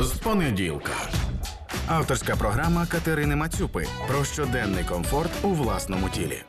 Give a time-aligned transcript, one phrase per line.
[0.00, 0.92] з понеділка.
[1.88, 6.42] Авторська програма Катерини Мацюпи про щоденний комфорт у власному тілі.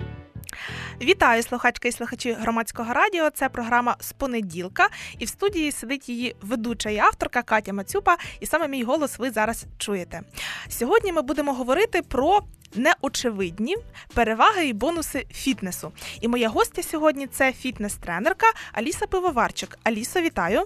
[1.01, 3.29] Вітаю слухачки і слухачі громадського радіо.
[3.29, 4.89] Це програма з понеділка,
[5.19, 8.17] і в студії сидить її ведуча і авторка Катя Мацюпа.
[8.39, 10.21] І саме мій голос ви зараз чуєте.
[10.69, 12.39] Сьогодні ми будемо говорити про
[12.75, 13.77] неочевидні
[14.13, 15.91] переваги і бонуси фітнесу.
[16.21, 19.77] І моя гостя сьогодні це фітнес-тренерка Аліса Пивоварчик.
[19.83, 20.63] Алісо, вітаю!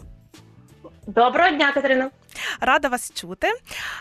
[1.08, 2.10] Доброго дня, Катерина.
[2.60, 3.48] Рада вас чути.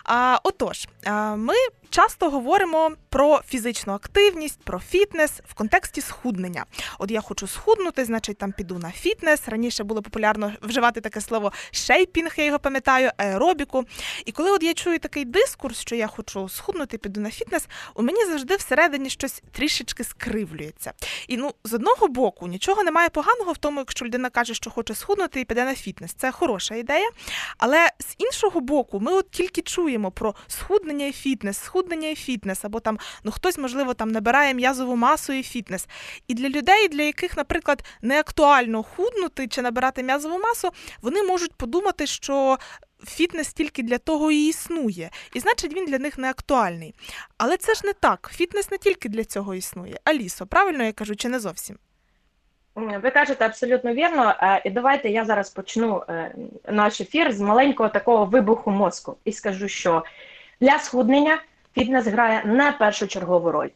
[0.05, 0.89] А, Отож,
[1.37, 1.55] ми
[1.91, 6.65] часто говоримо про фізичну активність, про фітнес в контексті схуднення.
[6.99, 9.43] От я хочу схуднути, значить там піду на фітнес.
[9.47, 13.85] Раніше було популярно вживати таке слово шейпінг, я його пам'ятаю, аеробіку.
[14.25, 18.03] І коли от я чую такий дискурс, що я хочу схуднути, піду на фітнес, у
[18.03, 20.93] мені завжди всередині щось трішечки скривлюється.
[21.29, 24.95] І ну, з одного боку, нічого немає поганого в тому, якщо людина каже, що хоче
[24.95, 26.13] схуднути і піде на фітнес.
[26.13, 27.11] Це хороша ідея.
[27.59, 32.65] Але з іншого боку, ми от тільки чуємо про схуднення і фітнес, схуднення і фітнес,
[32.65, 35.87] або там ну хтось, можливо, там набирає м'язову масу і фітнес.
[36.29, 40.69] І для людей, для яких, наприклад, не актуально худнути чи набирати м'язову масу,
[41.03, 42.59] вони можуть подумати, що.
[43.07, 46.95] Фітнес тільки для того і існує, і значить він для них не актуальний.
[47.39, 48.31] Але це ж не так.
[48.35, 50.01] Фітнес не тільки для цього існує.
[50.05, 51.79] Алісо, правильно я кажу, чи не зовсім?
[52.75, 54.35] Ви кажете абсолютно вірно.
[54.43, 56.35] Е, І давайте я зараз почну е,
[56.69, 60.05] наш ефір з маленького такого вибуху мозку і скажу, що
[60.61, 61.43] для схуднення
[61.75, 63.69] фітнес грає не першочергову роль.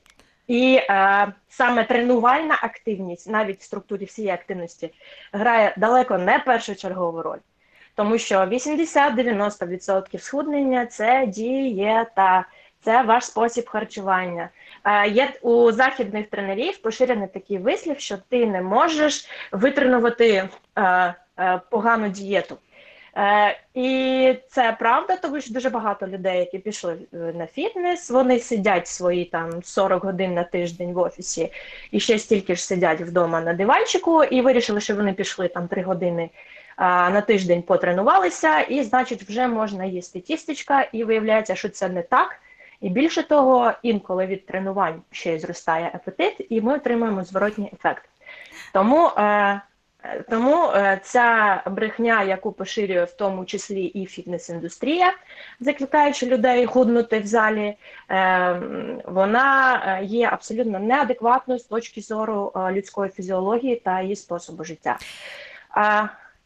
[0.47, 4.91] І е, саме тренувальна активність, навіть в структурі всієї активності,
[5.33, 7.39] грає далеко не першочергову роль.
[7.95, 12.45] Тому що 80-90% схуднення це дієта,
[12.81, 14.49] це ваш спосіб харчування.
[14.87, 22.09] Е, у західних тренерів поширений такий вислів, що ти не можеш витренувати е, е, погану
[22.09, 22.57] дієту.
[23.17, 28.39] Е, і це правда, тому що дуже багато людей, які пішли е, на фітнес, вони
[28.39, 31.53] сидять свої там 40 годин на тиждень в офісі
[31.91, 35.83] і ще стільки ж сидять вдома на диванчику, і вирішили, що вони пішли там 3
[35.83, 36.31] години
[36.77, 42.03] а, на тиждень потренувалися, і значить, вже можна їсти тістечка, і виявляється, що це не
[42.03, 42.37] так.
[42.81, 48.05] І більше того, інколи від тренувань ще й зростає апетит, і ми отримуємо зворотній ефект.
[48.73, 49.61] Тому е,
[50.31, 55.13] тому е, ця брехня, яку поширює в тому числі і фітнес-індустрія,
[55.61, 57.77] закликаючи людей худнути в залі,
[58.11, 58.63] е,
[59.05, 64.99] вона е, є абсолютно неадекватною з точки зору е, людської фізіології та її способу життя.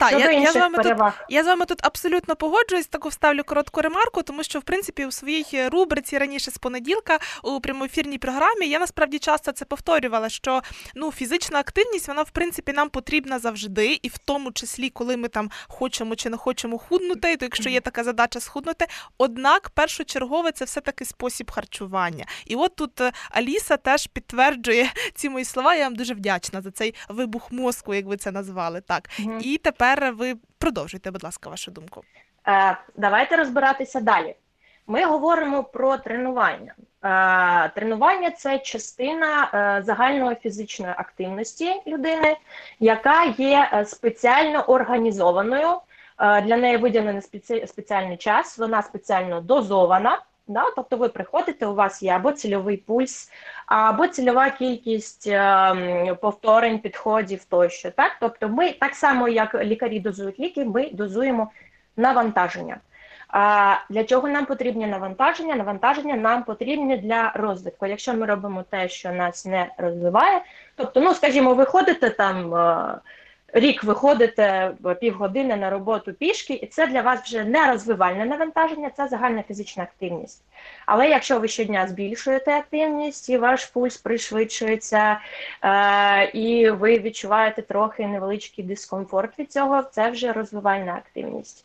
[0.00, 0.96] А, Так, я, я, з вами тут,
[1.28, 5.10] я з вами тут абсолютно погоджуюсь, таку вставлю коротку ремарку, тому що в принципі у
[5.12, 10.62] своїй рубриці раніше з понеділка у прямоефірній програмі я насправді часто це повторювала, що
[10.94, 15.28] ну фізична активність вона в принципі нам потрібна завжди, і в тому числі, коли ми
[15.28, 18.86] там хочемо чи не хочемо худнути, то якщо є така задача схуднути,
[19.18, 22.26] однак першочергове це все таки спосіб харчування.
[22.46, 25.74] І от тут е, Аліса теж підтверджує ці мої слова.
[25.74, 28.80] Я вам дуже вдячна за цей вибух мозку, як ви це назвали.
[28.80, 29.40] Так Мгм.
[29.42, 32.02] і тепер ви продовжуйте, будь ласка, вашу думку.
[32.48, 34.34] Е, Давайте розбиратися далі.
[34.86, 36.74] Ми говоримо про тренування.
[37.04, 42.36] Е, Тренування це частина е, загальної фізичної активності людини,
[42.80, 45.68] яка є спеціально організованою.
[46.18, 50.18] Для неї виділений спеці- спеціальний час, вона спеціально дозована.
[50.48, 50.64] Да?
[50.76, 53.30] Тобто ви приходите, у вас є або цільовий пульс,
[53.66, 57.90] або цільова кількість е, повторень, підходів тощо.
[57.90, 58.12] Так?
[58.20, 61.50] Тобто ми так само, як лікарі дозують ліки, ми дозуємо
[61.96, 62.76] навантаження.
[63.28, 65.54] А для чого нам потрібні навантаження?
[65.54, 67.86] Навантаження нам потрібні для розвитку.
[67.86, 70.40] Якщо ми робимо те, що нас не розвиває,
[70.76, 72.94] тобто, ну скажімо, ви ходите там е,
[73.52, 78.26] рік, ви ходите в півгодини на роботу пішки, і це для вас вже не розвивальне
[78.26, 80.42] навантаження, це загальна фізична активність.
[80.86, 85.20] Але якщо ви щодня збільшуєте активність, і ваш пульс пришвидшується,
[85.62, 91.64] е, і ви відчуваєте трохи невеличкий дискомфорт від цього, це вже розвивальна активність.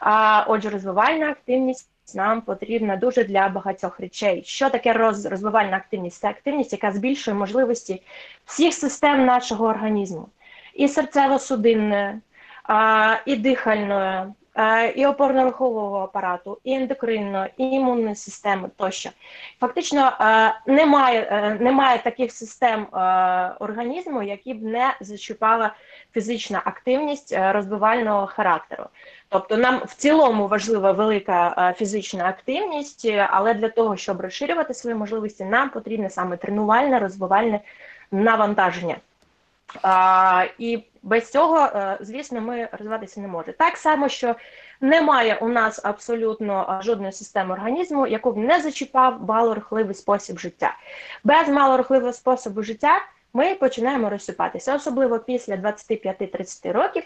[0.00, 4.42] А, отже, розвивальна активність нам потрібна дуже для багатьох речей.
[4.46, 6.20] Що таке роз, розвивальна активність?
[6.20, 8.02] Це активність, яка збільшує можливості
[8.44, 10.28] всіх систем нашого організму.
[10.74, 12.20] І серцево-судинної,
[13.26, 14.26] і дихальної,
[14.94, 19.10] і опорно-рухового апарату, і ендокринної, і імунної системи тощо.
[19.60, 20.12] Фактично
[20.66, 22.86] немає, е, немає таких систем
[23.60, 25.74] організму, які б не зачіпала
[26.12, 28.84] фізична активність е, розвивального характеру.
[29.28, 34.96] Тобто нам в цілому важлива велика е, фізична активність, але для того, щоб розширювати свої
[34.96, 37.60] можливості, нам потрібне саме тренувальне, розвивальне
[38.12, 38.96] навантаження.
[39.82, 43.54] А, і без цього, е, звісно, ми розвиватися не можемо.
[43.58, 44.34] Так само, що
[44.84, 50.76] Немає у нас абсолютно жодної системи організму, яку б не зачіпав малорухливий спосіб життя.
[51.24, 53.02] Без малорухливого способу життя
[53.32, 57.02] ми починаємо розсипатися, особливо після 25-30 років,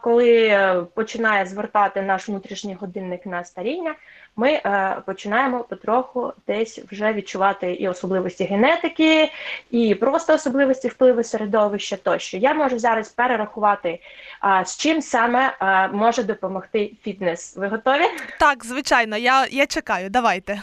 [0.00, 3.94] коли е, починає звертати наш внутрішній годинник на старіння,
[4.36, 9.32] ми е, починаємо потроху десь вже відчувати і особливості генетики,
[9.70, 12.36] і просто особливості впливу середовища тощо.
[12.36, 14.00] Я можу зараз перерахувати,
[14.44, 17.56] е, з чим саме е, може допомогти фітнес.
[17.56, 18.04] Ви готові?
[18.40, 20.62] Так, звичайно, я, я чекаю, давайте.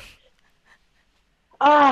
[1.60, 1.92] А,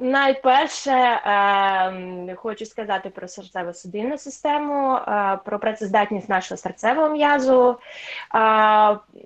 [0.00, 7.78] найперше е, хочу сказати про серцево-судинну систему, е, про працездатність нашого серцевого м'язу.
[8.34, 8.38] Е,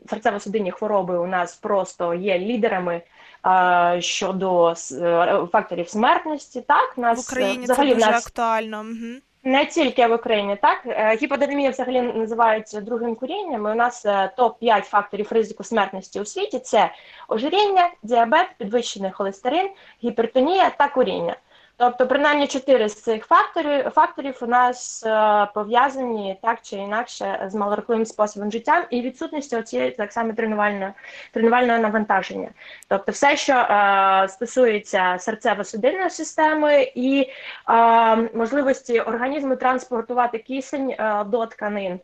[0.06, 3.02] серцево-судинні хвороби у нас просто є лідерами.
[3.46, 8.80] е, Щодо е, факторів смертності, так нас в Україні взагалі це дуже нас актуально.
[8.80, 9.20] Угу.
[9.44, 13.64] Не тільки в Україні, так гіподермія гіподинамія взагалі називається другим курінням.
[13.64, 16.90] У нас е, топ 5 факторів ризику смертності у світі: це
[17.28, 19.70] ожиріння, діабет, підвищений холестерин,
[20.04, 21.36] гіпертонія та куріння.
[21.76, 27.54] Тобто, принаймні чотири з цих факторів факторів у нас е, пов'язані так чи інакше з
[27.54, 30.92] малорухливим способом життя і відсутністю цієї так само тренувального
[31.32, 32.48] тренувального навантаження.
[32.88, 37.30] Тобто, все, що е, стосується серцево-судинної системи і
[37.68, 42.00] е, можливості організму транспортувати кисень е, до тканин.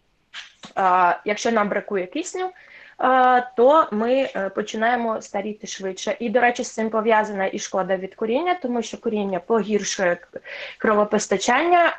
[0.76, 2.50] Е, якщо нам бракує кисню,
[3.56, 6.16] то ми е, починаємо старіти швидше.
[6.20, 10.18] І, до речі, з цим пов'язана і шкода від куріння, тому що куріння погіршує
[10.78, 11.94] кровопостачання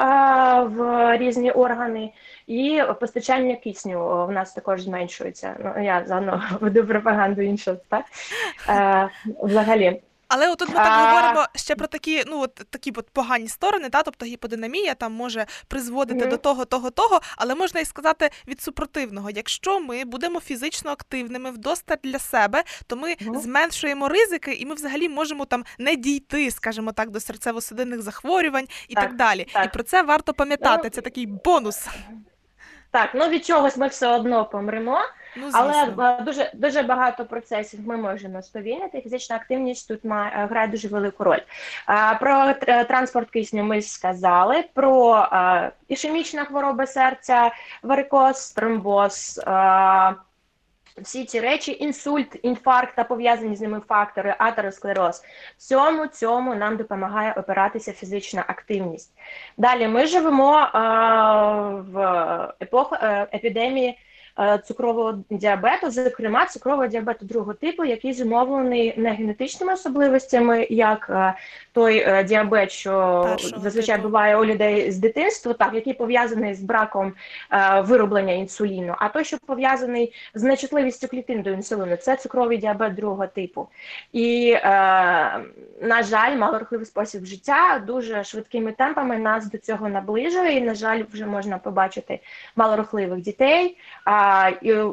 [0.76, 2.12] в різні органи,
[2.48, 5.56] і постачання кисню в нас також зменшується.
[5.60, 8.06] Ну, я заново веду пропаганду іншого, так?
[8.70, 9.10] Е,
[9.44, 10.02] взагалі.
[10.34, 14.04] Але отут ми так говоримо ще про такі, ну от такі от погані сторони, та
[14.04, 19.30] тобто гіподинамія там може призводити до того, того, того, але можна і сказати від супротивного.
[19.30, 23.40] Якщо ми будемо фізично активними вдосталь для себе, то ми Мгм.
[23.40, 28.94] зменшуємо ризики, і ми взагалі можемо там не дійти, скажімо так, до серцево-судинних захворювань і
[28.96, 29.48] так, Так, далі.
[29.54, 29.66] так.
[29.66, 30.82] І про це варто пам'ятати.
[30.84, 31.88] Ну, Це такий бонус.
[32.92, 35.00] Так, ну від чогось ми все одно помремо.
[35.36, 36.18] Ну Але звісно.
[36.26, 39.02] дуже дуже багато процесів ми можемо сповільнити.
[39.02, 41.40] Фізична активність тут має е, грає дуже велику роль.
[42.20, 42.54] Про
[42.88, 44.64] транспорт кисню ми сказали.
[44.74, 47.52] Про е, ішемічна хвороба серця,
[47.84, 49.42] варикоз, тромбоз.
[49.48, 50.16] е,
[50.98, 55.24] Всі ці речі, інсульт, інфаркт та пов'язані з ними фактори, атеросклероз.
[55.58, 59.14] Всьому цьому нам допомагає опиратися фізична активність.
[59.58, 60.70] Далі ми живемо е,
[61.92, 61.98] в
[62.62, 64.00] епоху е, епідемії
[64.64, 71.34] цукрового діабету, зокрема цукрового діабету другого типу, який зумовлений не генетичними особливостями, як е,
[71.74, 74.08] той е, діабет, що Першого зазвичай типу.
[74.08, 77.14] буває у людей з дитинства, так який пов'язаний з браком
[77.52, 82.96] е, вироблення інсуліну, а той, що пов'язаний з нечутливістю клітин до інсуліну, це цукровий діабет
[82.96, 83.68] другого типу.
[84.12, 84.62] І, е,
[85.82, 90.58] на жаль, малорухливий спосіб життя дуже швидкими темпами нас до цього наближує.
[90.58, 92.20] І, на жаль, вже можна побачити
[92.56, 93.78] малорухливих дітей.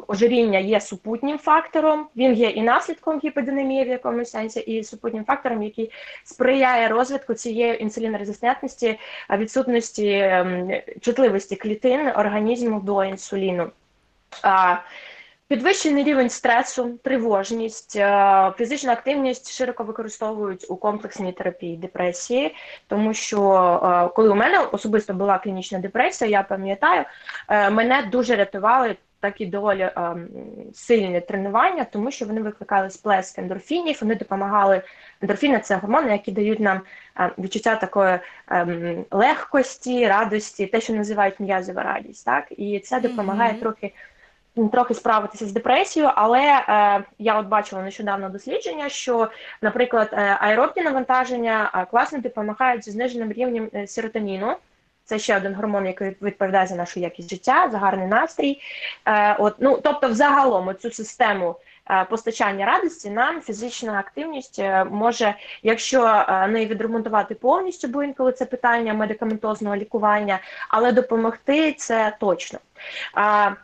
[0.07, 2.07] Ожиріння є супутнім фактором.
[2.15, 5.91] Він є і наслідком гіподинамії в якомусь сенсі, і супутнім фактором, який
[6.23, 8.99] сприяє розвитку цієї інсулінорезистентності,
[9.29, 10.71] відсутності ем,
[11.01, 13.71] чутливості клітин організму до інсуліну.
[15.49, 22.55] Підвищений рівень стресу, тривожність, е, фізична активність широко використовують у комплексній терапії депресії,
[22.87, 23.41] тому що
[23.83, 27.05] е, коли у мене особисто була клінічна депресія, я пам'ятаю,
[27.47, 30.15] е, мене дуже рятували такі доволі е,
[30.73, 34.81] сильні тренування, тому що вони викликали сплеск ендорфінів, вони допомагали.
[35.21, 36.81] Ендорфіни– це гормони, які дають нам
[37.19, 42.25] е, відчуття такої ем, легкості, радості, те, що називають м'язова радість.
[42.25, 42.45] Так?
[42.49, 43.61] І це допомагає Мгм.
[43.61, 43.93] трохи
[44.71, 49.29] трохи справитися з депресією, але е, я от бачила нещодавно дослідження, що,
[49.61, 54.55] наприклад, е, аеробні навантаження е, класно допомагають зі зниженим рівнем е, серотоніну.
[55.09, 58.61] Це ще один гормон, який відповідає за нашу якість життя, за гарний настрій.
[59.05, 61.55] Е, от, ну, тобто, взагалом, цю систему
[61.91, 68.31] е, постачання радості нам фізична активність е, може, якщо е, не відремонтувати повністю, бо інколи
[68.31, 70.39] це питання медикаментозного лікування,
[70.69, 72.59] але допомогти це точно.
[73.17, 73.55] Е,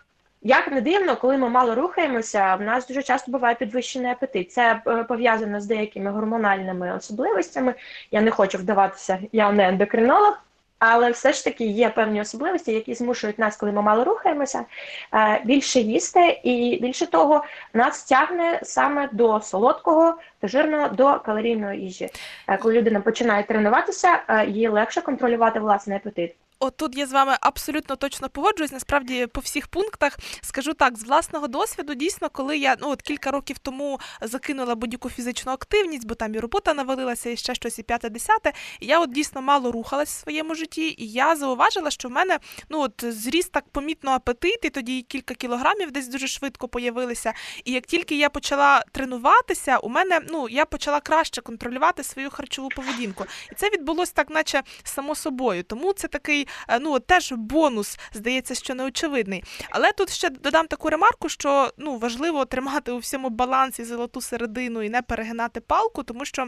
[0.47, 4.51] як не дивно, коли ми мало рухаємося, в нас дуже часто буває підвищений апетит.
[4.51, 7.73] Це е, пов'язано з деякими гормональними особливостями.
[8.11, 10.39] Я не хочу вдаватися, я не ендокринолог,
[10.79, 14.65] але все ж таки є певні особливості, які змушують нас, коли ми мало рухаємося,
[15.13, 21.81] е, більше їсти, і більше того, нас тягне саме до солодкого та жирного до калорійної
[21.81, 22.09] їжі.
[22.47, 26.35] Е, Коли людина починає тренуватися, е, їй легше контролювати власний апетит.
[26.65, 28.71] Отут я з вами абсолютно точно погоджуюсь.
[28.71, 33.31] Насправді, по всіх пунктах скажу так, з власного досвіду, дійсно, коли я ну от кілька
[33.31, 37.83] років тому закинула будь-яку фізичну активність, бо там і робота навалилася, і ще щось, і
[37.83, 38.53] п'яте, десяте.
[38.81, 42.81] Я от дійсно мало рухалась в своєму житті, і я зауважила, що в мене ну
[42.81, 47.33] от зріс так помітно апетит, і тоді кілька кілограмів десь дуже швидко появилися.
[47.65, 52.69] І як тільки я почала тренуватися, у мене ну я почала краще контролювати свою харчову
[52.69, 53.25] поведінку.
[53.51, 55.63] І це відбулося так, наче само собою.
[55.63, 56.47] Тому це такий
[56.81, 59.43] ну теж бонус, здається, що неочевидний.
[59.69, 64.81] Але тут ще додам таку ремарку, що ну важливо тримати у всьому балансі золоту середину
[64.81, 66.47] і не перегинати палку, тому що.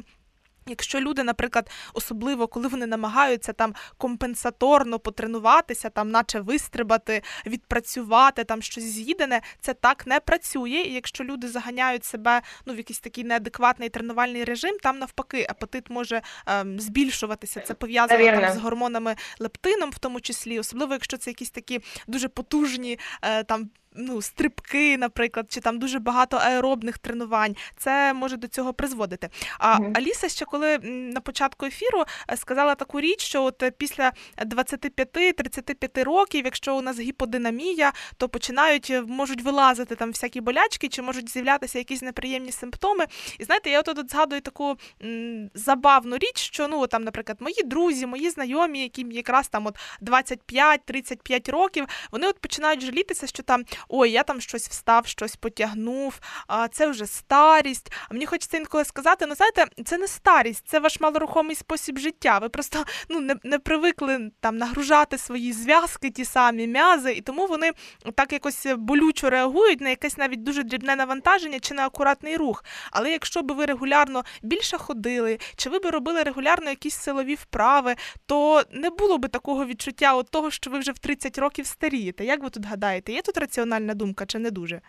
[0.70, 8.62] Якщо люди, наприклад, особливо коли вони намагаються там компенсаторно потренуватися, там, наче вистрибати, відпрацювати там
[8.62, 10.70] щось з'їдене, це так не працює.
[10.70, 15.90] І якщо люди заганяють себе ну в якийсь такий неадекватний тренувальний режим, там навпаки апетит
[15.90, 17.60] може ем, збільшуватися.
[17.60, 22.28] Це пов'язано там з гормонами лептином, в тому числі, особливо якщо це якісь такі дуже
[22.28, 27.56] потужні е, там ну, стрибки, наприклад, чи там дуже багато аеробних тренувань.
[27.78, 29.30] Це може до цього призводити.
[29.60, 30.78] А mm Аліса ще коли
[31.14, 36.82] на початку ефіру е, сказала таку річ, що от е, після 25-35 років, якщо у
[36.82, 42.52] нас гіподинамія, то починають е, можуть вилазити там всякі болячки, чи можуть з'являтися якісь неприємні
[42.52, 43.06] симптоми.
[43.40, 48.06] І знаєте, я от згадую таку м, забавну річ, що ну там, наприклад, мої друзі,
[48.06, 54.12] мої знайомі, яким якраз там от 25-35 років, вони от починають жалітися, що там ой,
[54.12, 57.94] я там щось встав, щось потягнув, а це вже старість.
[58.10, 62.40] А мені хочеться інколи сказати, ну знаєте, це не старість, це ваш малорухомий спосіб життя.
[62.40, 67.48] Ви просто ну не не привикли там нагружати свої зв'язки, ті самі м'язи, і тому
[67.48, 67.72] вони
[68.16, 72.64] так якось болючо реагують на якесь навіть дуже дрібне навантаження чи на акуратний рух.
[72.92, 77.96] Але якщо би ви регулярно більше ходили, чи ви би робили регулярно якісь силові вправи,
[78.26, 82.26] то не було би такого відчуття от того, що ви вже в 30 років старієте.
[82.26, 83.12] Як ви тут гадаєте?
[83.12, 83.77] Є тут раціональність?
[83.78, 84.82] Раціональна думка, чи не дуже?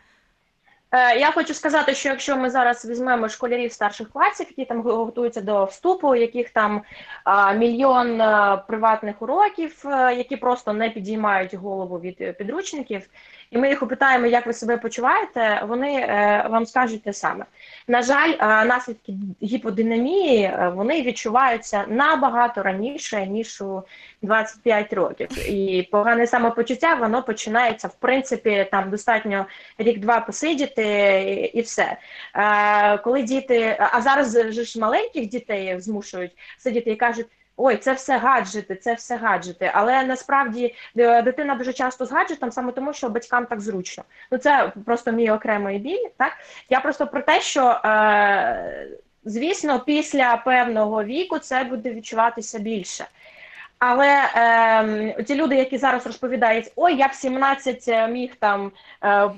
[0.91, 5.41] Е, я хочу сказати, що якщо ми зараз візьмемо школярів старших класів, які там готуються
[5.41, 6.83] до вступу, яких там
[7.25, 13.03] а, мільйон а, приватних уроків, а, які просто не підіймають голову від підручників,
[13.51, 17.45] і ми їх опитаємо, як ви себе почуваєте, вони е, вам скажуть те саме.
[17.89, 19.13] На жаль, е, наслідки
[19.43, 23.83] гіподинамії е, вони відчуваються набагато раніше ніж у
[24.23, 25.51] 25 років.
[25.51, 29.47] І погане самопочуття воно починається в принципі там достатньо
[29.79, 31.97] рік-два посидіти і все.
[33.05, 37.27] Коли діти, а зараз ж маленьких дітей змушують сидіти і кажуть.
[37.61, 39.71] Ой, це все гаджети, це все гаджети.
[39.75, 44.05] Але насправді е, дитина дуже часто з гаджетом саме тому, що батькам так зручно.
[44.31, 46.09] Ну це просто мій окремий біль.
[46.17, 46.33] Так
[46.71, 48.89] я просто про те, що е,
[49.25, 53.07] звісно, після певного віку це буде відчуватися більше.
[53.79, 54.31] Але
[55.17, 58.73] е, ті люди, які зараз розповідають, ой, я в 17 е, міг там
[59.05, 59.31] е,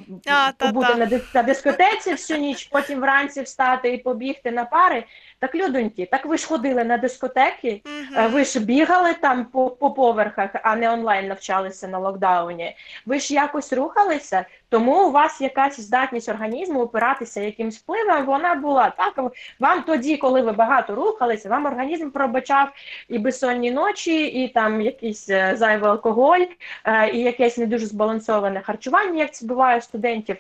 [0.59, 5.05] побути на, на дискотеці всю ніч, потім вранці встати і побігти на пари.
[5.41, 8.29] Так, людоньки, так ви ж ходили на дискотеки, угу.
[8.31, 12.77] ви ж бігали там по по поверхах, а не онлайн навчалися на локдауні.
[13.07, 18.91] Ви ж якось рухалися, тому у вас якась здатність організму опиратися якимсь впливом, вона була
[18.91, 19.33] так.
[19.61, 22.69] Вам тоді, коли ви багато рухалися, вам організм пробачав
[23.09, 26.45] і безсонні ночі, і там якийсь е, зайвий алкоголь,
[26.85, 30.37] е, і якесь не дуже збалансоване харчування, як це буває у студентів.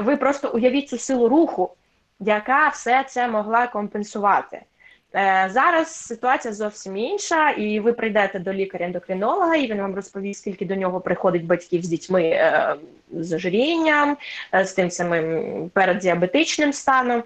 [0.00, 1.70] Ви просто уявіть цю силу руху
[2.26, 4.62] яка все це могла компенсувати.
[5.14, 10.66] Е, зараз ситуація зовсім інша, і ви прийдете до лікаря-ендокринолога, і він вам розповість, скільки
[10.66, 12.74] до нього приходить батьків з дітьми е,
[13.12, 14.16] з ожирінням,
[14.54, 17.22] е, з тим самим переддіабетичним станом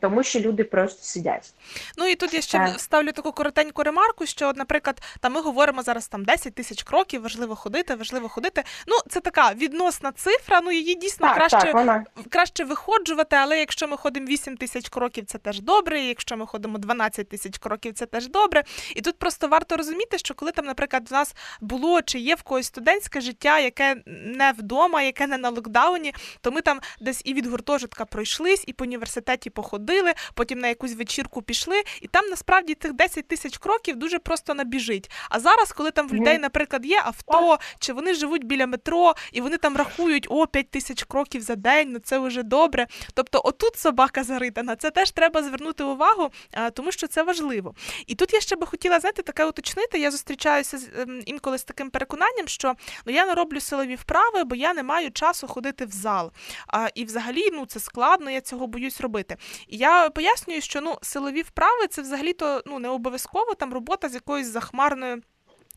[0.00, 1.54] тому що люди просто сидять.
[1.96, 2.80] Ну і тут я ще так.
[2.80, 7.56] ставлю таку коротеньку ремарку, що, наприклад, там ми говоримо зараз там 10 тисяч кроків, важливо
[7.56, 8.64] ходити, важливо ходити.
[8.86, 10.60] Ну, це така відносна цифра.
[10.60, 12.04] Ну її дійсно так, краще так, вона...
[12.30, 16.00] краще виходжувати, але якщо ми ходимо 8 тисяч кроків, це теж добре.
[16.00, 18.64] Якщо ми ходимо 12 тисяч кроків, це теж добре.
[18.94, 22.42] І тут просто варто розуміти, що коли там, наприклад, в нас було чи є в
[22.42, 27.34] когось студентське життя, яке не вдома, яке не на локдауні, то ми там десь і
[27.34, 32.74] від гуртожитка пройшлись, і по університеті походили, потім на якусь вечірку пішли, і там насправді
[32.74, 35.10] тих 10 тисяч кроків дуже просто набіжить.
[35.30, 39.40] А зараз, коли там в людей, наприклад, є авто, чи вони живуть біля метро, і
[39.40, 42.86] вони там рахують о 5 тисяч кроків за день, ну це вже добре.
[43.14, 46.30] Тобто, отут собака заритана, це теж треба звернути увагу,
[46.72, 47.74] тому що це важливо.
[48.06, 49.98] І тут я ще би хотіла знаєте, таке уточнити.
[49.98, 52.74] Я зустрічаюся з ем, інколи з таким переконанням, що
[53.06, 56.32] ну я не роблю силові вправи, бо я не маю часу ходити в зал.
[56.66, 59.36] А, І взагалі ну це складно, я цього боюсь робити.
[59.68, 64.14] І я пояснюю, що ну силові вправи це взагалі-то ну не обов'язково там робота з
[64.14, 65.22] якоюсь захмарною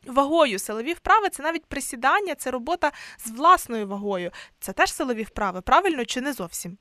[0.07, 0.59] вагою.
[0.59, 4.31] Силові вправи це навіть присідання, це робота з власною вагою.
[4.59, 6.77] Це теж силові вправи, правильно чи не зовсім?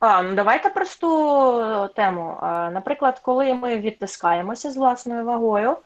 [0.00, 2.36] А, ну давайте просту тему.
[2.72, 5.76] Наприклад, коли ми відтискаємося з власною вагою,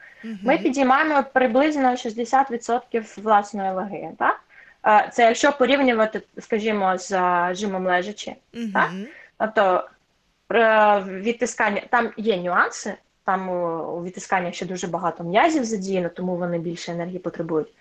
[0.42, 4.08] ми підіймаємо приблизно 60% власної ваги.
[4.18, 4.40] Так?
[5.12, 7.10] Це якщо порівнювати, скажімо, з
[7.54, 8.34] жимом лежачи.
[8.72, 8.90] Так?
[9.38, 9.88] Тобто
[10.52, 16.36] е, відтискання, там є нюанси, там у у відтискання ще дуже багато м'язів задіяно, тому
[16.36, 17.68] вони більше енергії потребують.
[17.68, 17.72] Е,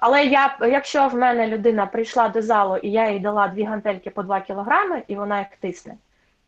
[0.00, 4.10] Але я, якщо в мене людина прийшла до залу і я їй дала дві гантельки
[4.10, 5.94] по 2 кілограми, і вона їх тисне,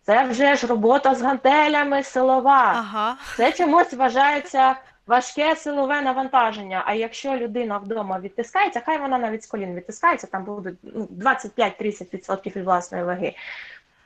[0.02, 2.72] це вже ж робота з гантелями силова.
[2.76, 3.16] Ага.
[3.36, 6.82] Це чомусь вважається важке силове навантаження.
[6.86, 12.56] А якщо людина вдома відтискається, хай вона навіть з колін відтискається, там буде ну, 25-30%
[12.56, 13.34] від власної ваги.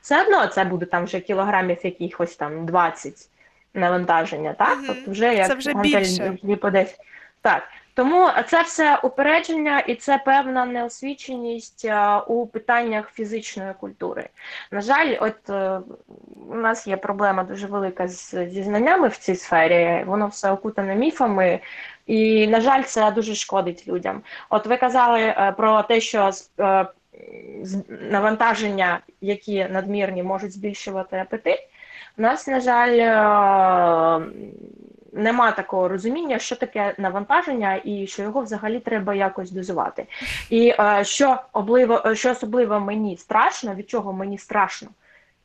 [0.01, 3.29] Все одно це буде там вже кілограмів якихось там 20
[3.75, 4.77] навантаження, так?
[4.79, 4.87] Мгм.
[4.87, 6.39] Тобто вже як Це вже більше.
[6.43, 6.99] дві по 10.
[7.43, 7.63] Так.
[8.01, 11.89] Тому це все упередження і це певна неосвіченість
[12.27, 14.29] у питаннях фізичної культури.
[14.71, 15.81] На жаль, от е,
[16.51, 20.95] у нас є проблема дуже велика з, зі знаннями в цій сфері, воно все окутане
[20.95, 21.61] міфами,
[22.07, 24.23] і, на жаль, це дуже шкодить людям.
[24.51, 26.31] От ви казали е, про те, що
[26.61, 26.87] е,
[27.89, 31.59] навантаження, які надмірні, можуть збільшувати апетит.
[32.19, 34.21] У нас, на жаль, е,
[35.13, 40.07] нема такого розуміння, що таке навантаження і що його взагалі треба якось дозувати.
[40.51, 44.89] І е, що обливо, е, що особливо мені страшно, від чого мені страшно.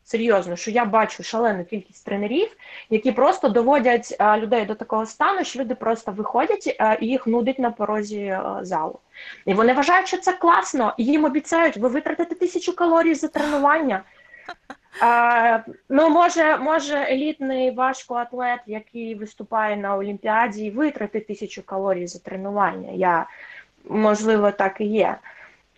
[0.08, 2.58] Серйозно, що я бачу шалену кількість тренерів,
[2.90, 7.28] які просто доводять е, людей до такого стану, що люди просто виходять е, і їх
[7.28, 9.00] нудить на порозі е, залу.
[9.46, 14.04] І вони вважають, що це класно, і їм обіцяють, ви витратите тисячу калорій за тренування.
[15.90, 22.92] Ну, може, може, елітний важкоатлет, який виступає на Олімпіаді, витратить тисячу калорій за тренування.
[22.92, 23.28] Я,
[23.90, 25.18] можливо, так і є.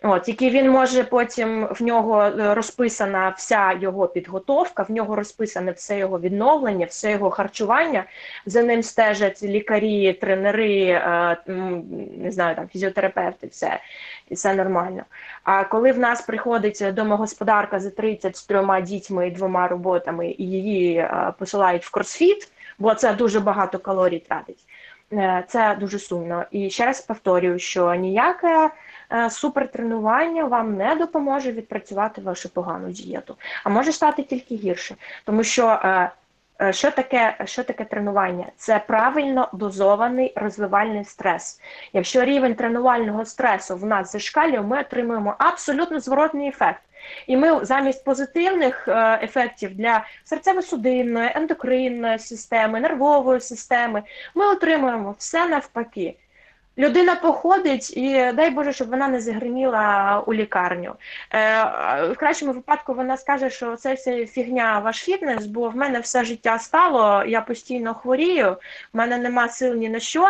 [0.02, 5.72] От, тільки він може потім в нього е, розписана вся його підготовка, в нього розписане
[5.72, 8.04] все його відновлення, все його харчування.
[8.46, 11.36] За ним стежать лікарі, тренери, е,
[12.18, 13.80] не знаю, там фізіотерапевти, все,
[14.30, 15.02] і все нормально.
[15.44, 20.44] А коли в нас приходить домогосподарка за 30 з трьома дітьми і двома роботами, і
[20.44, 24.58] її е, посилають в кросфіт, бо це дуже багато калорій тратить.
[25.12, 26.44] е, Це дуже сумно.
[26.50, 28.70] І ще раз повторюю, що ніяке
[29.12, 35.44] е, супертренування вам не допоможе відпрацювати вашу погану дієту, а може стати тільки гірше, тому
[35.44, 35.78] що.
[36.62, 38.46] Е, Що таке, що таке тренування?
[38.56, 41.60] Це правильно дозований розвивальний стрес.
[41.92, 46.82] Якщо рівень тренувального стресу в нас зашкалює, ми отримуємо абсолютно зворотний ефект.
[47.26, 54.02] І ми замість позитивних е, ефектів для серцево-судинної, ендокринної системи, нервової системи,
[54.34, 56.16] ми отримуємо все навпаки.
[56.78, 60.94] Людина походить, і дай Боже, щоб вона не загриміла у лікарню.
[61.32, 61.64] Е,
[62.12, 66.24] в кращому випадку вона скаже, що це все фігня ваш фітнес, бо в мене все
[66.24, 68.56] життя стало, я постійно хворію,
[68.92, 70.28] в мене нема сил ні на що.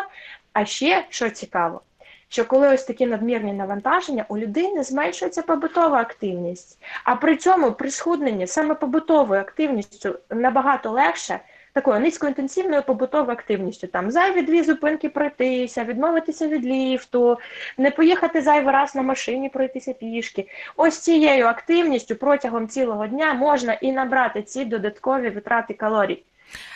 [0.53, 1.81] А ще що цікаво,
[2.29, 6.79] що коли ось такі надмірні навантаження, у людини зменшується побутова активність.
[7.05, 11.41] А при цьому при схудненні саме побутовою активністю набагато легше.
[11.79, 17.39] Такою низькоінтенсивною побутовою активністю, там зайві дві зупинки пройтися, відмовитися від ліфту,
[17.79, 20.49] не поїхати зайвий раз на машині пройтися пішки.
[20.77, 26.23] Ось цією активністю протягом цілого дня можна і набрати ці додаткові витрати калорій.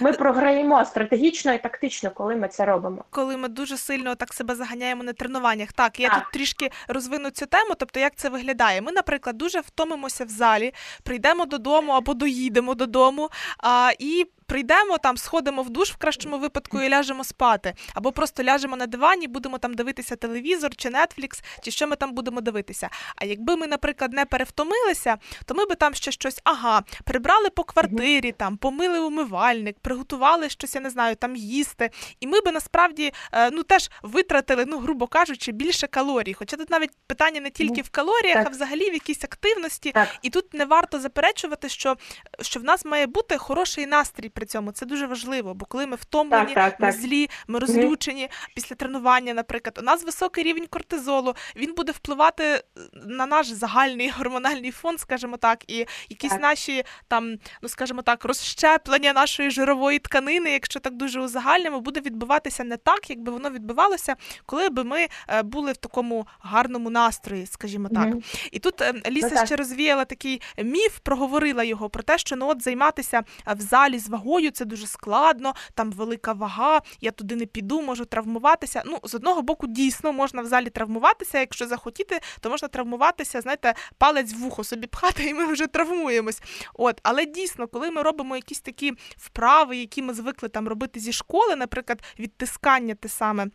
[0.00, 3.04] Ми програємо стратегічно і тактично, коли ми це робимо.
[3.10, 5.72] коли ми дуже сильно так себе заганяємо на тренуваннях.
[5.72, 6.18] Так, я Так.
[6.18, 7.74] тут трішки розвину цю тему.
[7.78, 8.80] Тобто, як це виглядає?
[8.80, 15.16] Ми, наприклад, дуже втомимося в залі, прийдемо додому або доїдемо додому, а, і прийдемо там,
[15.16, 19.58] сходимо в душ в кращому випадку і ляжемо спати, або просто ляжемо на дивані, будемо
[19.58, 22.88] там дивитися телевізор чи Netflix, чи що ми там будемо дивитися.
[23.16, 27.64] А якби ми, наприклад, не перевтомилися, то ми би там ще щось, ага, прибрали по
[27.64, 31.90] квартирі, там помили умивальник, приготували щось, я не знаю, там їсти.
[32.20, 36.34] І ми би насправді е, ну теж витратили, ну грубо кажучи, більше калорій.
[36.34, 38.46] Хоча тут навіть питання не тільки Ну, в калоріях, так.
[38.46, 39.92] а взагалі в якійсь активності.
[39.92, 40.08] Так.
[40.22, 41.96] І тут не варто заперечувати, що,
[42.40, 44.72] що в нас має бути хороший настрій при цьому.
[44.72, 47.00] Це дуже важливо, бо коли ми втомлені, Так, так, ми так.
[47.00, 52.62] злі, ми розлючені після тренування, наприклад, у нас високий рівень кортизолу, він буде впливати е,
[53.06, 56.42] на наш загальний гормональний фон, скажімо так, і якісь Так.
[56.42, 62.64] наші там, ну скажімо так, розщеплення нашої жирової тканини, якщо так дуже узагальнимо, буде відбуватися
[62.64, 67.88] не так, якби воно відбувалося, коли би ми е, були в такому гарному настрої, скажімо
[67.88, 68.06] так.
[68.06, 68.22] Мгм.
[68.52, 69.46] І тут е, Ліса Ну, так.
[69.46, 74.08] ще розвіяла такий міф, проговорила його про те, що ну от займатися в залі з
[74.08, 74.31] вагою.
[74.32, 78.82] Вагою, це дуже складно, там велика вага, я туди не піду, можу травмуватися.
[78.86, 81.40] Ну, з одного боку, дійсно можна в залі травмуватися.
[81.40, 86.42] Якщо захотіти, то можна травмуватися, знаєте, палець в вухо собі пхати, і ми вже травмуємось.
[86.74, 91.12] От, але дійсно, коли ми робимо якісь такі вправи, які ми звикли там робити зі
[91.12, 93.46] школи, наприклад, відтискання те саме.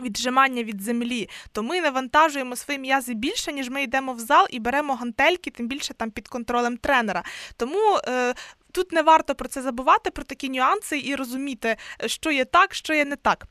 [0.00, 4.58] Віджимання від землі, то ми навантажуємо свої м'язи більше, ніж ми йдемо в зал і
[4.58, 7.22] беремо гантельки, тим більше там під контролем тренера.
[7.56, 8.34] Тому е,
[8.74, 12.94] тут не варто про це забувати, про такі нюанси і розуміти, що є так, що
[12.94, 13.46] є не так.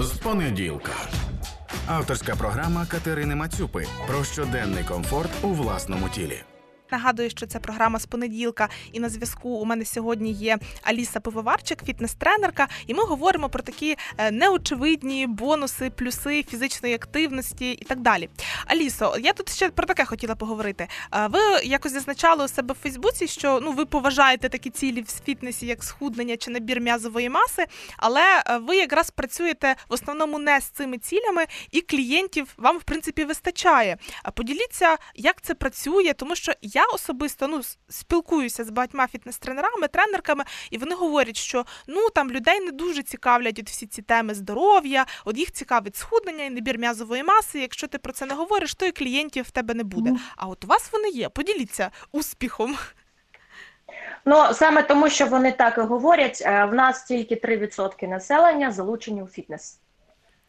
[0.00, 0.92] З понеділка.
[1.86, 6.42] Авторська програма Катерини Мацюпи про щоденний комфорт у власному тілі.
[6.92, 11.84] Нагадую, що це програма з понеділка, і на зв'язку у мене сьогодні є Аліса Пивоварчик,
[11.84, 18.28] фітнес-тренерка, і ми говоримо про такі е, неочевидні бонуси, плюси фізичної активності і так далі.
[18.66, 20.88] Алісо, я тут ще про таке хотіла поговорити.
[21.14, 25.20] Е, ви якось зазначали у себе в Фейсбуці, що ну ви поважаєте такі цілі в
[25.24, 30.60] фітнесі, як схуднення чи набір м'язової маси, але е, ви якраз працюєте в основному не
[30.60, 33.96] з цими цілями, і клієнтів вам в принципі вистачає.
[34.34, 40.78] Поділіться, як це працює, тому що я особисто ну спілкуюся з багатьма фітнес-тренерами, тренерками, і
[40.78, 45.38] вони говорять, що ну там людей не дуже цікавлять от всі ці теми здоров'я, от
[45.38, 47.60] їх цікавить схуднення і набір м'язової маси.
[47.60, 50.16] Якщо ти про це не говориш, то і клієнтів в тебе не буде.
[50.36, 51.28] А от у вас вони є.
[51.28, 52.76] Поділіться успіхом.
[54.24, 59.22] Ну саме тому, що вони так і говорять, е, в нас тільки 3% населення залучені
[59.22, 59.78] у фітнес.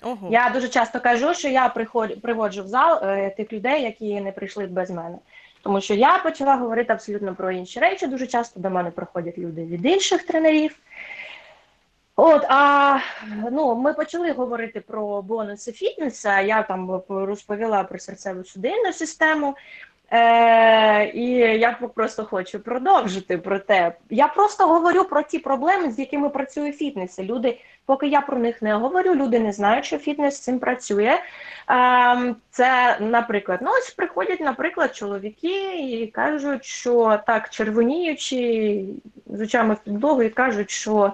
[0.01, 0.27] Ого.
[0.31, 4.31] Я дуже часто кажу, що я приходжу, приводжу в зал е, тих людей, які не
[4.31, 5.17] прийшли без мене.
[5.63, 8.07] Тому що я почала говорити абсолютно про інші речі.
[8.07, 10.79] Дуже часто до мене приходять люди від інших тренерів.
[12.15, 12.97] От, а
[13.51, 16.41] ну, ми почали говорити про бонуси фітнеса.
[16.41, 19.55] Я там розповіла про серцеву судинну систему.
[20.11, 23.93] Е, І я просто хочу продовжити про те.
[24.09, 27.19] Я просто говорю про ті проблеми, з якими працює фітнес.
[27.19, 27.59] Люди,
[27.91, 31.19] поки я про них не говорю, люди не знають, що фітнес з цим працює.
[31.69, 38.85] Е, Це, наприклад, ну ось приходять, наприклад, чоловіки і кажуть, що так червоніючи
[39.25, 41.13] з очами в підлогу, і кажуть, що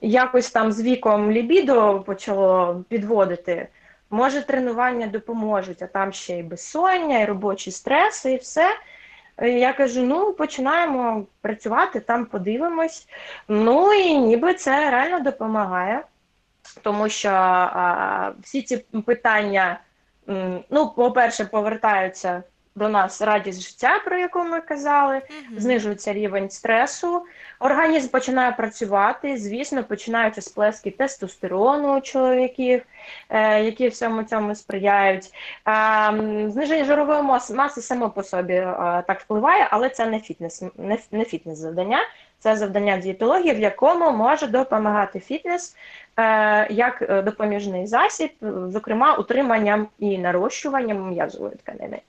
[0.00, 3.68] якось там з віком лібідо почало підводити.
[4.10, 8.68] Може, тренування допоможуть, а там ще й безсоння, і робочі стреси, і все.
[9.42, 13.08] Я кажу: ну, починаємо працювати, там подивимось.
[13.48, 16.04] Ну і ніби це реально допомагає,
[16.82, 19.80] тому що а, всі ці питання,
[20.70, 22.42] ну, по-перше, повертаються
[22.76, 25.60] до нас радість життя, про яку ми казали, mm-hmm.
[25.60, 27.22] знижується рівень стресу,
[27.60, 32.82] організм починає працювати, звісно, починаються сплески тестостерону у чоловіків,
[33.28, 35.24] е, які всьому цьому сприяють.
[35.24, 35.30] Е,
[36.48, 40.98] зниження жирової маси, маси само по собі е, так впливає, але це не фітнес, не,
[41.12, 41.98] не фітнес завдання.
[42.38, 45.76] Це завдання дієтології, в якому може допомагати фітнес
[46.16, 48.30] е, як допоміжний засіб,
[48.68, 52.00] зокрема утриманням і нарощуванням м'язової тканини.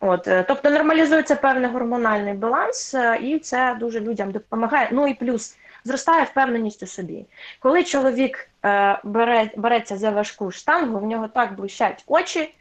[0.00, 4.88] От, е, Тобто нормалізується певний гормональний баланс, е, і це дуже людям допомагає.
[4.92, 7.26] Ну і плюс зростає впевненість у собі.
[7.60, 12.54] Коли чоловік е, бере, береться за важку штангу, в нього так блищать очі,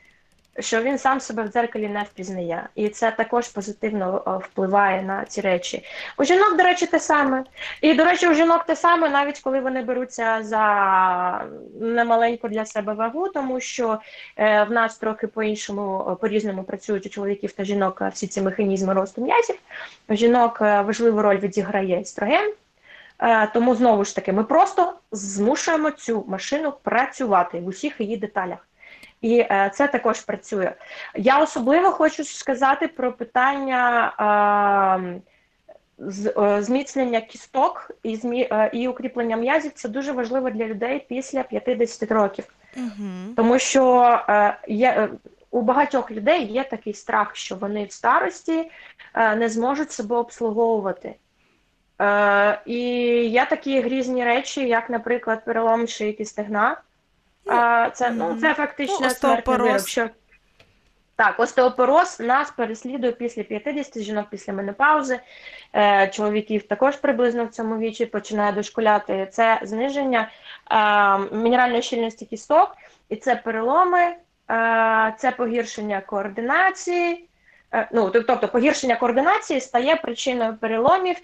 [0.59, 5.25] що він сам себе в дзеркалі не впізнає, і це також позитивно е, впливає на
[5.25, 5.83] ці речі.
[6.17, 7.43] У жінок, до речі, те саме.
[7.81, 11.45] І, до речі, у жінок те саме, навіть коли вони беруться за
[11.81, 13.99] немаленьку для себе вагу, тому що
[14.37, 18.93] е, в нас трохи по-іншому, е, по-різному працюють у чоловіків та жінок всі ці механізми
[18.93, 19.55] росту м'язів.
[20.07, 22.53] У жінок важливу роль відіграє естроген.
[23.53, 28.68] Тому знову ж таки, ми просто змушуємо цю машину працювати в усіх її деталях.
[29.21, 30.71] І е, це також працює.
[31.15, 34.13] Я особливо хочу сказати про питання
[35.97, 39.71] е, зміцнення кісток і змі, е, і укріплення м'язів.
[39.75, 42.45] Це дуже важливо для людей після 50 років,
[42.77, 43.33] угу.
[43.35, 44.19] тому що
[44.67, 44.89] є.
[44.89, 45.09] Е,
[45.51, 48.71] у багатьох людей є такий страх, що вони в старості
[49.13, 51.15] е, не зможуть себе обслуговувати.
[52.01, 52.79] Е, І
[53.25, 56.81] є такі грізні речі, як, наприклад, перелом шийки стегна.
[57.49, 59.87] А, Це ну, це фактично ну, смертний вирок.
[59.87, 60.09] Що...
[61.19, 65.19] Так, остеопороз нас переслідує після 50 жінок після менопаузи,
[65.75, 69.27] е, чоловіків також приблизно в цьому вічі починає дошкуляти.
[69.31, 70.29] Це зниження
[70.71, 72.75] е, мінеральної щільності кісток,
[73.09, 74.15] і це переломи, е,
[75.17, 77.28] це погіршення координації,
[77.91, 81.15] ну, тобто погіршення координації стає причиною переломів,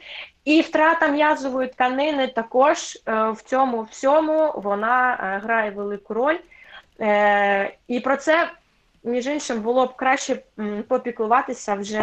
[0.45, 6.37] і втрата м'язової тканини також е, в цьому всьому вона е, грає велику роль.
[7.87, 8.51] І про це
[9.05, 10.41] між іншим, було б краще
[10.87, 11.99] попіклуватися вже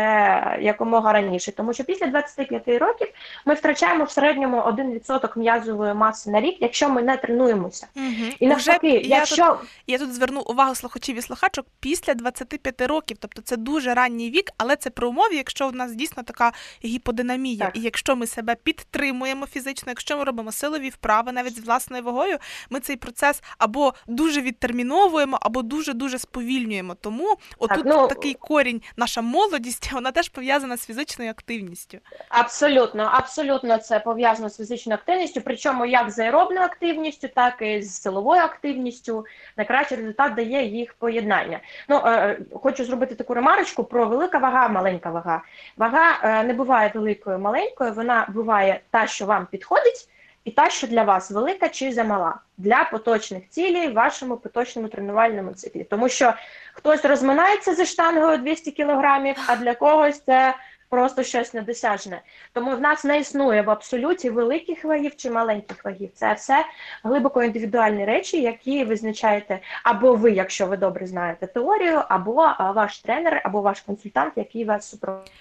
[0.60, 3.08] якомога раніше, тому що після 25 років
[3.46, 7.86] ми втрачаємо в середньому 1% м'язової маси на рік, якщо ми не тренуємося.
[7.96, 8.06] Угу.
[8.40, 13.16] І навпаки, я якщо тут Я тут зверну увагу слухачів і слухачок після 25 років,
[13.20, 16.52] тобто це дуже ранній вік, але це при умові, якщо у нас дійсно така
[16.84, 17.76] гіподинамія, Так.
[17.76, 22.38] і якщо ми себе підтримуємо фізично, якщо ми робимо силові вправи навіть з власною вагою,
[22.70, 26.91] ми цей процес або дуже відтерміновуємо, або дуже дуже сповільнюємо.
[27.00, 31.98] Тому отут ну, такий корінь, наша молодість, вона теж пов'язана з фізичною активністю.
[32.28, 38.02] Абсолютно, абсолютно це пов'язано з фізичною активністю, причому як з аеробною активністю, так і з
[38.02, 39.26] силовою активністю.
[39.56, 41.60] Найкращий результат дає їх поєднання.
[41.88, 45.42] Ну е, хочу зробити таку ремарочку про велика вага, маленька вага.
[45.76, 47.92] Вага е, не буває великою, маленькою.
[47.92, 50.08] Вона буває та, що вам підходить,
[50.44, 55.52] і та, що для вас велика чи замала для поточних цілей в вашому поточному тренувальному
[55.52, 55.84] циклі.
[55.84, 56.34] Тому що
[56.74, 60.54] хтось розминається зі штангою 200 кілограмів, а для когось це
[60.88, 62.22] просто щось недосяжне.
[62.52, 66.10] Тому в нас не існує в абсолюті великих вагів чи маленьких вагів.
[66.14, 66.64] Це все
[67.04, 73.42] глибоко індивідуальні речі, які визначаєте або ви, якщо ви добре знаєте теорію, або ваш тренер,
[73.44, 75.36] або ваш консультант, який вас супроводжує.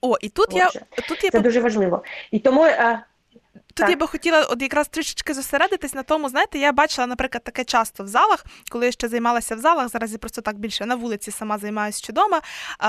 [0.00, 0.70] О, і тут я
[1.08, 2.02] тут я Це дуже важливо.
[2.30, 2.66] І тому.
[3.74, 3.90] Е, Тут Так.
[3.90, 8.04] я би хотіла от якраз трішечки зосередитись на тому, знаєте, я бачила, наприклад, таке часто
[8.04, 11.30] в залах, коли я ще займалася в залах, зараз я просто так більше на вулиці
[11.30, 12.40] сама займаюся чи дома.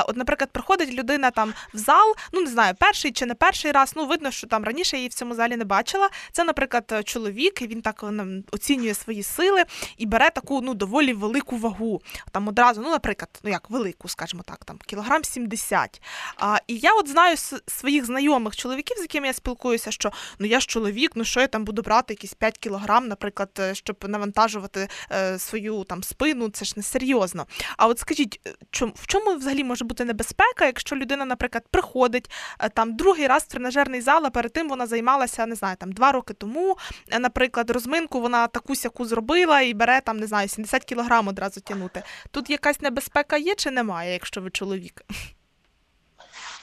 [0.08, 3.94] От, наприклад, приходить людина там в зал, ну не знаю, перший чи не перший раз.
[3.96, 6.10] Ну, видно, що там раніше я її в цьому залі не бачила.
[6.32, 9.64] Це, наприклад, чоловік, і він так ем, оцінює свої сили
[9.98, 12.02] і бере таку ну доволі велику вагу.
[12.32, 16.02] Там одразу, ну, наприклад, ну як велику, скажімо так, там кілограм 70.
[16.38, 20.60] А, і я от знаю своїх знайомих чоловіків, з якими я спілкуюся, що ну я
[20.60, 24.88] ж чоловік, ну що я там буду брати якісь 5 кілограм, наприклад, е, щоб навантажувати
[25.12, 27.46] е, свою там спину, це ж не серйозно.
[27.78, 32.32] А от скажіть, е, чом, в чому взагалі може бути небезпека, якщо людина, наприклад, приходить
[32.74, 36.12] там другий раз в тренажерний зал, а перед тим вона займалася, не знаю, там два
[36.12, 36.78] роки тому,
[37.20, 42.04] наприклад, розминку вона таку сяку зробила і бере там, не знаю, 70 кілограм одразу тягнути.
[42.32, 45.06] Тут якась небезпека є чи немає, якщо ви чоловік?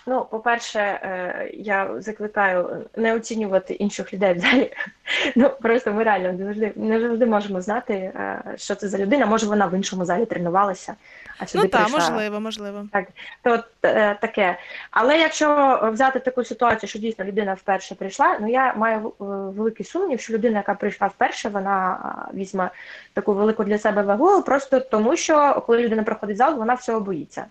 [0.07, 4.73] Ну, по-перше, е, я закликаю не оцінювати інших людей в залі.
[5.37, 9.27] Ну просто ми реально не завжди не завжди можемо знати, е, що це за людина.
[9.27, 10.95] Може, вона в іншому залі тренувалася,
[11.38, 12.11] а сюди Ну так, прийшла.
[12.11, 12.87] можливо, можливо.
[13.43, 14.59] То е, таке.
[14.91, 19.12] Але якщо взяти таку ситуацію, що дійсно людина вперше прийшла, ну я маю
[19.57, 21.99] великий сумнів, що людина, яка прийшла вперше, вона
[22.35, 22.71] візьме
[23.12, 27.01] таку велику для себе вагу, просто тому що коли людина приходить в зал, вона всього
[27.01, 27.47] боїться.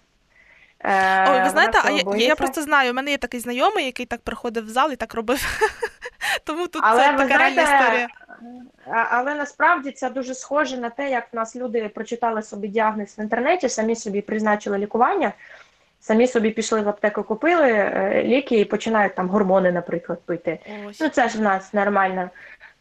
[0.83, 4.05] Е, Ой, ви знаєте, а я, я просто знаю, у мене є такий знайомий, який
[4.05, 5.61] так приходив в зал і так робив.
[6.43, 8.07] Тому тут Але це ви така реальна історія.
[9.11, 13.21] Але насправді це дуже схоже на те, як в нас люди прочитали собі діагноз в
[13.21, 15.31] інтернеті, самі собі призначили лікування,
[15.99, 20.59] самі собі пішли в аптеку, купили е, ліки і починають там гормони, наприклад, пити.
[20.89, 20.99] Ось.
[20.99, 22.29] Ну це ж в нас нормально.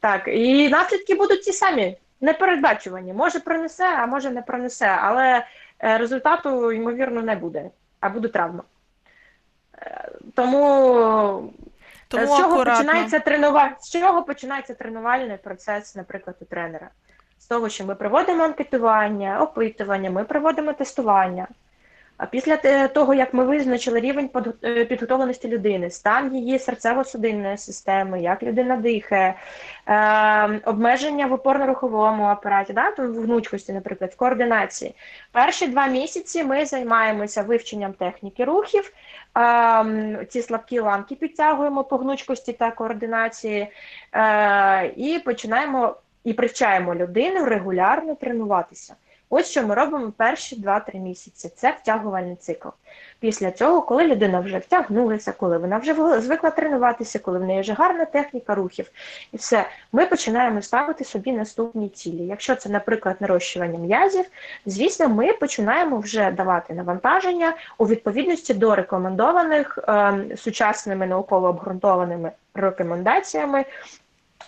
[0.01, 3.13] Так, і наслідки будуть ті самі, непередбачувані.
[3.13, 5.47] Може принесе, а може не принесе, але
[5.79, 8.63] е, результату, ймовірно, не буде, а буде травма.
[9.79, 11.53] Е, Тому
[12.09, 12.85] Тому з чого акуратно.
[12.85, 13.77] починається тренува...
[13.81, 16.91] з чого починається тренувальний процес, наприклад, у тренера?
[17.39, 21.49] З того, що ми проводимо анкетування, опитування, ми проводимо тестування.
[22.31, 24.31] Після того, як ми визначили рівень
[24.65, 29.35] е, підготовленості людини, стан її серцево-судинної системи, як людина дихає,
[29.87, 34.95] е, обмеження в опорно-руховому апараті, да, в гнучкості, наприклад, в координації.
[35.33, 38.93] Перші два місяці ми займаємося вивченням техніки рухів,
[39.35, 43.69] Ем, ці слабкі ланки підтягуємо по гнучкості та координації
[44.15, 48.95] е, і починаємо і привчаємо людину регулярно тренуватися.
[49.33, 51.53] Ось що ми робимо перші 2-3 місяці.
[51.57, 52.69] Це втягувальний цикл.
[53.21, 57.73] Після цього, коли людина вже втягнулася, коли вона вже звикла тренуватися, коли в неї вже
[57.73, 58.91] гарна техніка рухів,
[59.33, 62.27] і все, ми починаємо ставити собі наступні цілі.
[62.27, 64.25] Якщо це, наприклад, нарощування м'язів,
[64.67, 73.65] звісно, ми починаємо вже давати навантаження у відповідності до рекомендованих ем, сучасними науково обґрунтованими рекомендаціями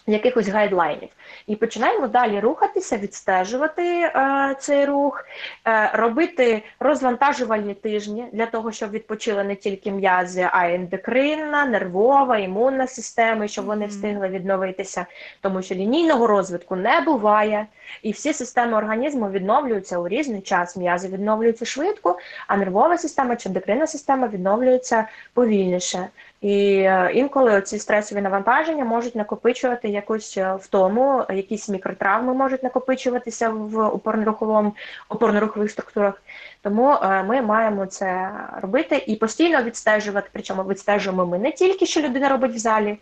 [0.07, 1.09] якихось гайдлайнів.
[1.47, 5.25] І починаємо далі рухатися, відстежувати е, цей рух,
[5.67, 12.39] е, робити розвантажувальні тижні для того, щоб відпочили не тільки м'язи, а й ендокринна, нервова,
[12.39, 15.07] імунна системи, щоб вони встигли відновитися,
[15.41, 17.67] тому що лінійного розвитку не буває,
[18.03, 20.77] і всі системи організму відновлюються у різний час.
[20.77, 26.09] М'язи відновлюються швидко, а нервова система чи ендокринна система відновлюється повільніше.
[26.43, 33.49] І е, інколи ці стресові навантаження можуть накопичувати якусь е, втому, якісь мікротравми можуть накопичуватися
[33.51, 34.73] в опорно-руховому
[35.11, 36.23] опорно-рухових структурах.
[36.63, 38.31] Тому е, ми маємо це
[38.63, 40.29] робити і постійно відстежувати.
[40.33, 42.99] Причому відстежуємо ми не тільки що людина робить в залі.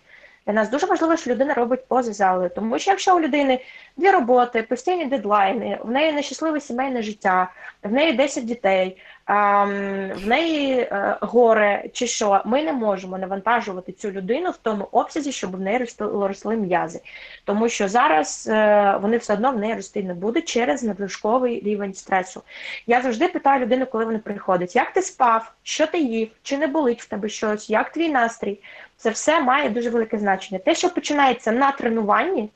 [0.46, 3.64] Для нас дуже важливо, що людина робить поза залою, тому що якщо у людини
[3.96, 7.50] дві роботи, постійні дедлайни, в неї нещасливе сімейне життя,
[7.83, 8.96] в неї 10 дітей,
[9.30, 15.32] в неї е, горе чи що, ми не можемо навантажувати цю людину в тому обсязі,
[15.32, 17.00] щоб в неї росли, м'язи.
[17.44, 21.94] Тому що зараз е, вони все одно в неї рости не будуть через надлишковий рівень
[21.94, 22.42] стресу.
[22.86, 26.66] Я завжди питаю людину, коли вони приходять, як ти спав, що ти їв, чи не
[26.66, 28.58] болить в тебе щось, як твій настрій.
[28.96, 30.58] Це все має дуже велике значення.
[30.58, 32.50] Те, що починається на тренуванні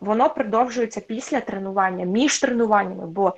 [0.00, 3.36] воно продовжується після тренування, між тренуваннями, бо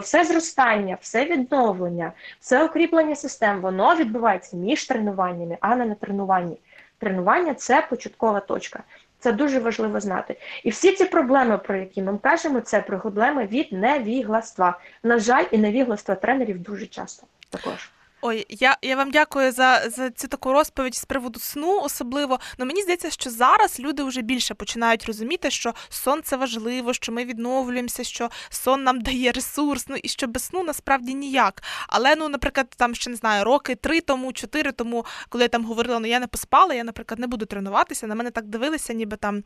[0.00, 6.56] все зростання, все відновлення, все укріплення систем, воно відбувається між тренуваннями, а не на тренуванні.
[6.98, 8.82] Тренування це початкова точка.
[9.18, 10.36] Це дуже важливо знати.
[10.64, 14.78] І всі ці проблеми, про які ми кажемо, це проблеми від невігластва.
[15.02, 17.90] На жаль, і невігластво тренерів дуже часто також.
[18.22, 22.40] Ой, я я вам дякую за за цю таку розповідь з приводу сну, особливо.
[22.58, 27.12] Ну мені здається, що зараз люди вже більше починають розуміти, що сон це важливо, що
[27.12, 31.62] ми відновлюємося, що сон нам дає ресурс, ну і що без сну насправді ніяк.
[31.88, 35.64] Але ну, наприклад, там ще не знаю, роки три тому, чотири тому, коли я там
[35.64, 38.06] говорила, ну я не поспала, я, наприклад, не буду тренуватися.
[38.06, 39.42] На мене так дивилися, ніби там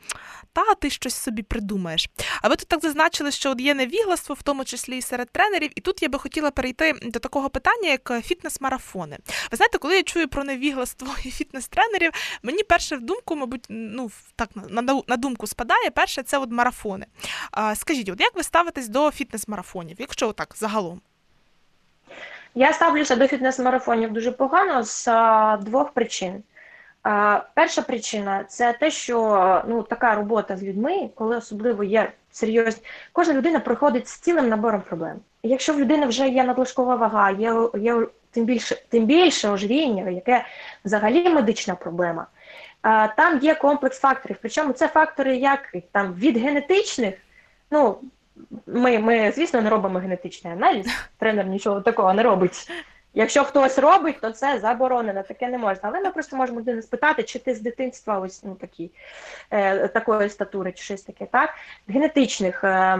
[0.53, 2.09] та ти щось собі придумаєш.
[2.43, 5.71] А ви тут так зазначили, що є невігластво, в тому числі і серед тренерів.
[5.75, 9.19] І тут я би хотіла перейти до такого питання, як фітнес марафони.
[9.51, 14.11] Ви знаєте, коли я чую про невігластво і фітнес-тренерів, мені перше в думку, мабуть, ну
[14.37, 15.91] так на, на думку спадає.
[15.91, 17.07] Перше це от марафони.
[17.51, 21.01] А, Скажіть, от як ви ставитесь до фітнес-марафонів, якщо так загалом?
[22.55, 26.43] Я ставлюся до фітнес-марафонів дуже погано з а, двох причин.
[27.03, 32.83] А, Перша причина це те, що ну, така робота з людьми, коли особливо є серйозні,
[33.13, 35.21] кожна людина приходить з цілим набором проблем.
[35.43, 40.45] Якщо в людини вже є надлишкова вага, є є тим більше тим більше ожиріння, яке
[40.85, 42.27] взагалі медична проблема.
[43.17, 44.37] Там є комплекс факторів.
[44.41, 47.15] Причому це фактори як там від генетичних.
[47.71, 47.99] ну,
[48.67, 50.87] Ми, ми, звісно, не робимо генетичний аналіз,
[51.19, 52.71] тренер нічого такого не робить.
[53.15, 55.81] Якщо хтось робить, то це заборонено, таке не можна.
[55.83, 58.91] Але ми просто можемо людину спитати, чи ти з дитинства ось ну, такі,
[59.51, 61.51] е, такої статури, чи щось таке, так?
[61.89, 62.99] Генетичних, е,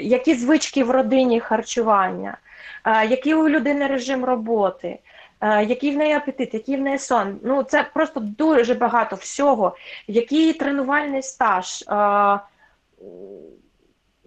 [0.00, 2.38] які звички в родині харчування,
[2.84, 4.98] е, який у людини режим роботи,
[5.40, 7.40] е, який в неї апетит, який в неї сон.
[7.44, 11.82] Ну, Це просто дуже багато всього, який тренувальний стаж.
[11.82, 12.40] Е,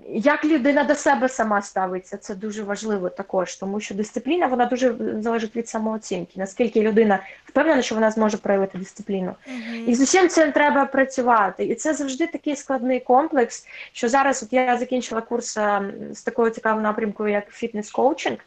[0.10, 4.96] як людина до себе сама ставиться, це дуже важливо також, тому що дисципліна вона дуже
[5.20, 6.34] залежить від самооцінки.
[6.36, 9.86] Наскільки людина впевнена, що вона зможе проявити дисципліну, mm-hmm.
[9.86, 11.65] і з усім цим треба працювати.
[11.65, 13.68] І це завжди такий складний комплекс.
[13.91, 18.38] Що зараз от я закінчила курс ем, з такою цікавою напрямкою, як фітнес-коучинг,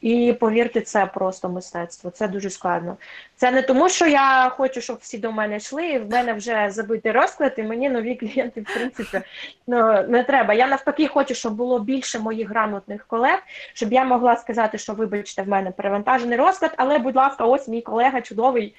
[0.00, 2.10] і повірте, це просто мистецтво.
[2.10, 2.96] Це дуже складно.
[3.38, 6.70] Це не тому, що я хочу, щоб всі до мене йшли, і в мене вже
[6.70, 9.20] забитий розклад, і мені нові клієнти, в принципі,
[9.66, 10.54] ну не треба.
[10.54, 13.38] Я навпаки хочу, щоб було більше моїх грамотних колег,
[13.72, 17.82] щоб я могла сказати, що вибачте, в мене перевантажений розклад, але, будь ласка, ось мій
[17.82, 18.74] колега чудовий.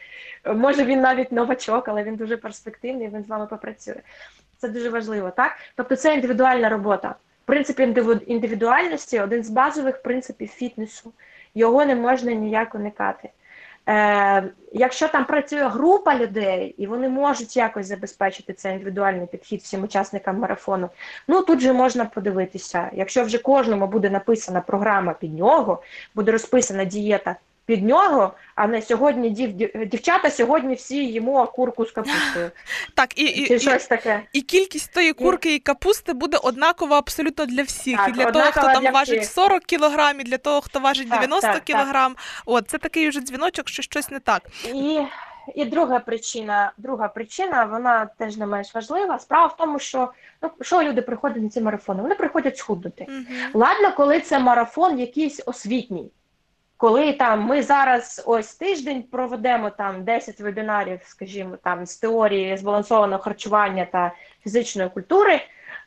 [0.56, 4.02] Може він навіть новачок, але він дуже перспективний, він з вами попрацює.
[4.58, 5.52] Це дуже важливо, так?
[5.76, 7.16] Тобто це індивідуальна робота.
[7.46, 7.80] Принцип
[8.28, 11.14] індивідуальності один з базових принципів фітнесу.
[11.56, 13.30] Його не можна ніяк уникати.
[13.90, 19.84] Е, Якщо там працює група людей і вони можуть якось забезпечити цей індивідуальний підхід всім
[19.84, 20.90] учасникам марафону,
[21.28, 22.90] ну тут же можна подивитися.
[22.94, 25.84] Якщо вже кожному буде написана програма під нього,
[26.16, 27.36] буде розписана дієта
[27.70, 29.54] під нього, а не сьогодні дів,
[29.88, 32.52] дівчата сьогодні всі їмо курку з капустою.
[32.96, 34.22] Так, і і, щось таке.
[34.34, 37.98] і кількість тої курки і капусти буде однакова абсолютно для всіх.
[37.98, 39.34] Так, і для того, хто там важить всіх.
[39.34, 42.16] 40 кілограм, і для того, хто важить 90 так, так, кілограм.
[42.46, 44.42] От це такий вже дзвіночок, що щось не так.
[44.74, 45.00] І
[45.56, 49.20] і друга причина, друга причина, вона теж не менш важлива.
[49.20, 52.02] Справа в тому, що ну що люди приходять на ці марафони?
[52.02, 53.06] Вони приходять схуднути.
[53.10, 53.26] Угу.
[53.54, 56.12] Ладно, коли це марафон якийсь освітній
[56.80, 63.24] коли там ми зараз ось тиждень проведемо там 10 вебінарів, скажімо, там з теорії збалансованого
[63.24, 64.12] харчування та
[64.44, 65.42] фізичної культури,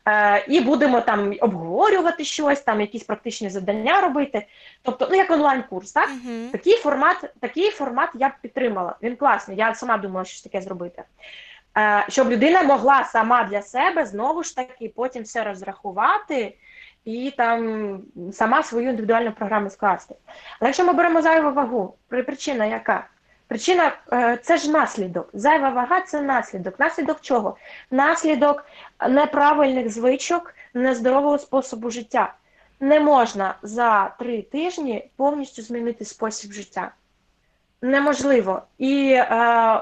[0.08, 4.46] е, і будемо там обговорювати щось, там якісь практичні завдання робити.
[4.82, 6.08] Тобто, ну як онлайн-курс, так?
[6.08, 6.50] Uh -huh.
[6.50, 8.96] Такий формат, такий формат я б підтримала.
[9.02, 9.56] Він класний.
[9.56, 11.02] Я сама думала, що таке зробити.
[11.78, 16.54] Е, щоб людина могла сама для себе знову ж таки потім все розрахувати
[17.04, 18.00] і там
[18.32, 20.14] сама свою індивідуальну програму скласти.
[20.60, 23.06] Але якщо ми беремо зайву вагу, причина яка?
[23.52, 25.30] Причина е, це ж наслідок.
[25.32, 26.80] Зайва вага це наслідок.
[26.80, 27.56] Наслідок чого?
[27.90, 28.66] Наслідок
[29.08, 32.34] неправильних звичок, нездорового способу життя.
[32.80, 36.92] Не можна за три тижні повністю змінити спосіб життя.
[37.82, 38.62] Неможливо.
[38.78, 39.26] І е,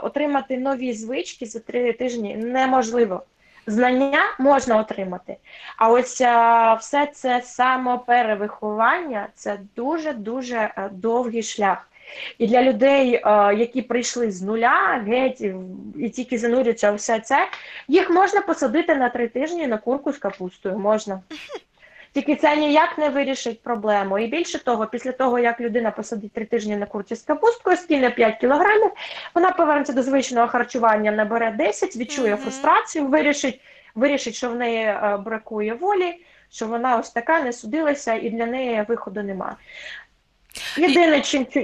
[0.02, 3.22] отримати нові звички за три тижні неможливо.
[3.66, 5.36] Знання можна отримати.
[5.76, 11.86] А ось е, все це самоперевиховання це дуже-дуже е, довгий шлях.
[12.38, 13.20] І для людей, е,
[13.54, 15.40] які прийшли з нуля, геть
[15.98, 17.48] і тільки занурюються все це,
[17.88, 20.78] їх можна посадити на три тижні на курку з капустою.
[20.78, 21.20] Можна.
[22.12, 24.18] Тільки це ніяк не вирішить проблему.
[24.18, 28.10] І більше того, після того, як людина посадить три тижні на курці з капусткою, скине
[28.10, 28.90] 5 кілограмів,
[29.34, 32.38] вона повернеться до звичного харчування, набере 10, відчує Мгм.
[32.42, 33.60] фрустрацію, вирішить,
[33.94, 38.46] вирішить, що в неї е, бракує волі, що вона ось така не судилася, і для
[38.46, 39.54] неї виходу немає.
[40.76, 41.20] Єдине,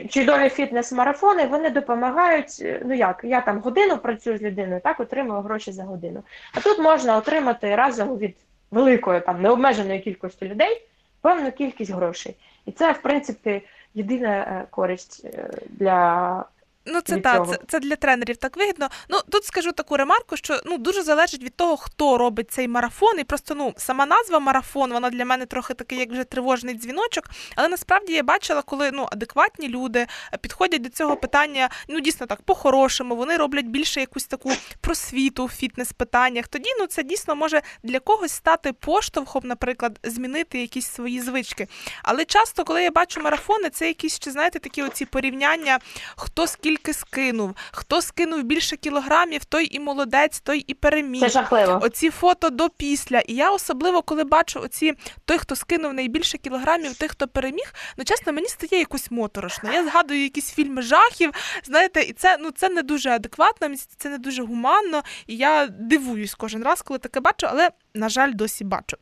[0.08, 2.56] чудові фітнес-марафони, вони допомагають.
[2.60, 6.22] е, Ну як, я там годину працюю з людиною, так отримую гроші за годину.
[6.54, 8.36] А тут можна отримати разом від
[8.70, 10.82] великої там необмеженої кількості людей
[11.20, 12.34] певну кількість грошей.
[12.66, 13.62] І це, в принципі,
[13.94, 16.44] єдина е, користь е, для
[16.86, 18.88] Ну, це так, це, це для тренерів так вигідно.
[19.08, 23.20] Ну тут скажу таку ремарку, що ну дуже залежить від того, хто робить цей марафон.
[23.20, 27.24] І просто ну сама назва марафон, вона для мене трохи такий, як вже тривожний дзвіночок.
[27.56, 30.06] Але насправді я бачила, коли ну адекватні люди
[30.40, 35.50] підходять до цього питання, ну дійсно так, по-хорошому, вони роблять більше якусь таку просвіту в
[35.50, 36.48] фітнес-питаннях.
[36.48, 41.68] Тоді ну це дійсно може для когось стати поштовхом, наприклад, змінити якісь свої звички.
[42.02, 45.78] Але часто, коли я бачу марафони, це якісь ще знаєте такі оці порівняння,
[46.16, 51.20] хто скільки скинув, хто скинув більше кілограмів, той і молодець, той і переміг.
[51.20, 51.80] це жахливо.
[51.82, 53.18] Оці фото до після.
[53.18, 58.04] І я особливо, коли бачу оці той, хто скинув найбільше кілограмів, той, хто переміг, ну
[58.04, 59.72] чесно, мені стає якось моторошно.
[59.72, 61.30] Я згадую якісь фільми жахів,
[61.64, 65.02] знаєте, і це ну це не дуже адекватно, це не дуже гуманно.
[65.26, 68.96] І я дивуюсь кожен раз, коли таке бачу, але на жаль, досі бачу.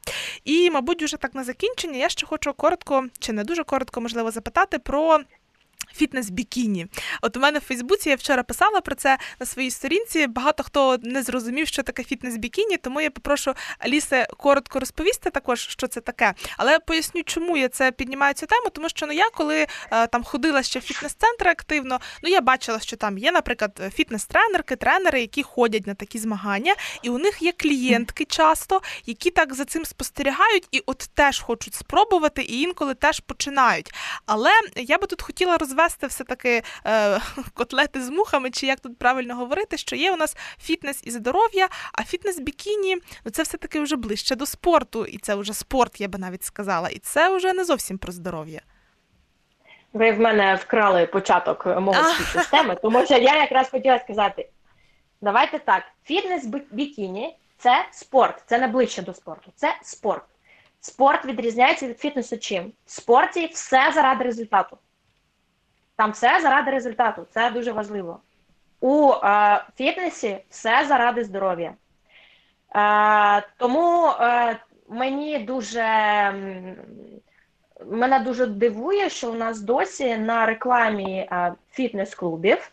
[0.44, 4.30] І, мабуть, вже так на закінчення я ще хочу коротко, чи не дуже коротко, можливо,
[4.30, 5.20] запитати про.
[5.96, 6.86] Фітнес бікіні.
[7.22, 10.26] От у мене в Фейсбуці я вчора писала про це на своїй сторінці.
[10.26, 15.60] Багато хто не зрозумів, що таке фітнес бікіні, тому я попрошу Алісе коротко розповісти також,
[15.60, 16.34] що це таке.
[16.56, 20.24] Але поясню, чому я це піднімаю цю тему, тому що ну я коли е, там
[20.24, 25.42] ходила ще в фітнес-центри активно, ну я бачила, що там є, наприклад, фітнес-тренерки, тренери, які
[25.42, 30.68] ходять на такі змагання, і у них є клієнтки часто, які так за цим спостерігають
[30.70, 33.94] і от теж хочуть спробувати, і інколи теж починають.
[34.26, 37.20] Але я би тут хотіла розвести все-таки е,
[37.54, 41.68] котлети з мухами, чи як тут правильно говорити, що є у нас фітнес і здоров'я,
[41.92, 46.08] а фітнес бікіні ну це все-таки вже ближче до спорту, і це вже спорт, я
[46.08, 46.88] би навіть сказала.
[46.88, 48.60] І це вже не зовсім про здоров'я.
[49.92, 52.04] Ви в мене вкрали початок мого А.
[52.04, 54.48] спічу з теми, тому що я якраз хотіла сказати:
[55.20, 60.24] давайте так, фітнес-бікіні це спорт, це не ближче до спорту, це спорт.
[60.80, 62.72] Спорт відрізняється від фітнесу чим?
[62.86, 64.76] В спорті все заради результату.
[65.96, 68.20] Там все заради результату, це дуже важливо.
[68.80, 71.74] У е, фітнесі все заради здоров'я.
[72.76, 74.56] Е, тому е,
[74.88, 75.84] мені дуже
[77.90, 82.70] мене дуже дивує, що у нас досі на рекламі е, фітнес-клубів,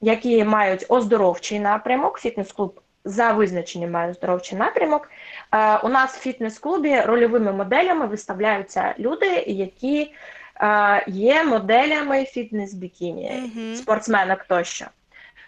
[0.00, 5.10] які мають оздоровчий напрямок, фітнес-клуб за визначенням має оздоровчий напрямок.
[5.54, 10.14] е, У нас в фітнес-клубі рольовими моделями виставляються люди, які
[11.06, 13.74] є моделями фітнес-бікіні, Мгм.
[13.76, 14.86] спортсменок тощо.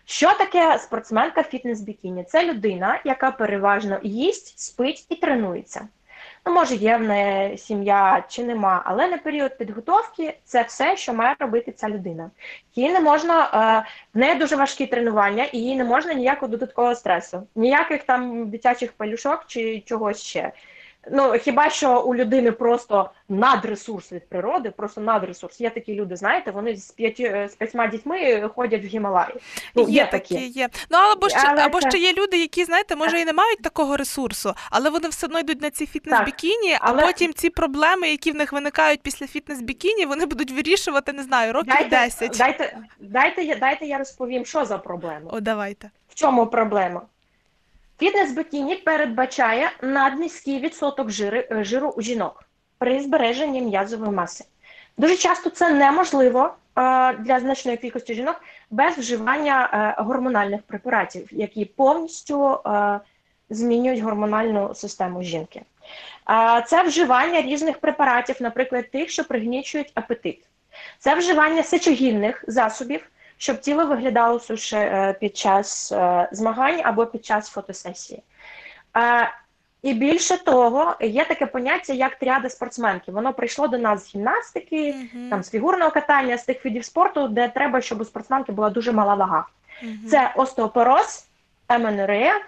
[0.05, 2.25] Що таке спортсменка фітнес-бікіні?
[2.25, 5.89] Це людина, яка переважно їсть, спить і тренується.
[6.47, 11.15] Ну, може, є в неї сім'я чи нема, але на період підготовки це все, що
[11.15, 12.31] має робити ця людина.
[12.75, 16.95] Їй не можна, е, в неї дуже важкі тренування, і їй не можна ніякого додаткового
[16.95, 20.53] стресу, ніяких там дитячих пелюшок чи чогось ще.
[21.13, 25.61] Ну, хіба що у людини просто надресурс від природи, просто надресурс.
[25.61, 29.35] Є такі люди, знаєте, вони з п'яті з п'ятьма дітьми ходять в Гімалаї.
[29.75, 30.69] Ну, є, такі, є.
[30.91, 33.63] Ну або ще Але або це- ще є люди, які знаєте, може і не мають
[33.63, 38.09] такого ресурсу, але вони все одно йдуть на ці фітнес-бікіні, але- а потім ці проблеми,
[38.09, 42.37] які в них виникають після фітнес-бікіні, вони будуть вирішувати, не знаю, років Дайте, 10.
[42.39, 45.31] дайте, дайте, я- дайте я розповім, що за проблема.
[45.33, 45.91] О, давайте.
[46.09, 47.03] В чому проблема?
[47.99, 52.45] Фітнес бікіні передбачає наднизький відсоток жири, е, жиру у жінок
[52.79, 54.45] при збереженні м'язової маси.
[54.99, 56.53] Дуже часто це неможливо е,
[57.13, 58.41] для значної кількості жінок
[58.71, 62.61] без вживання е, гормональних препаратів, які повністю
[63.51, 65.63] змінюють гормональну систему жінки.
[66.67, 70.45] Це вживання різних препаратів, наприклад, тих, що пригнічують апетит.
[70.99, 73.09] Це вживання сечогінних засобів,
[73.39, 78.23] щоб тіло виглядало суше під час е, змагань або під час фотосесії.
[78.97, 79.31] Е,
[79.83, 83.13] І більше того, є таке поняття, як тріада спортсменки.
[83.13, 85.31] Воно прийшло до нас з гімнастики, Мгм.
[85.31, 88.93] там з фігурного катання, з тих видів спорту, де треба, щоб у спортсменки була дуже
[88.93, 89.47] мала вага.
[89.83, 89.99] Мгм.
[90.11, 91.27] Це остеопороз,
[91.69, 92.41] еменорея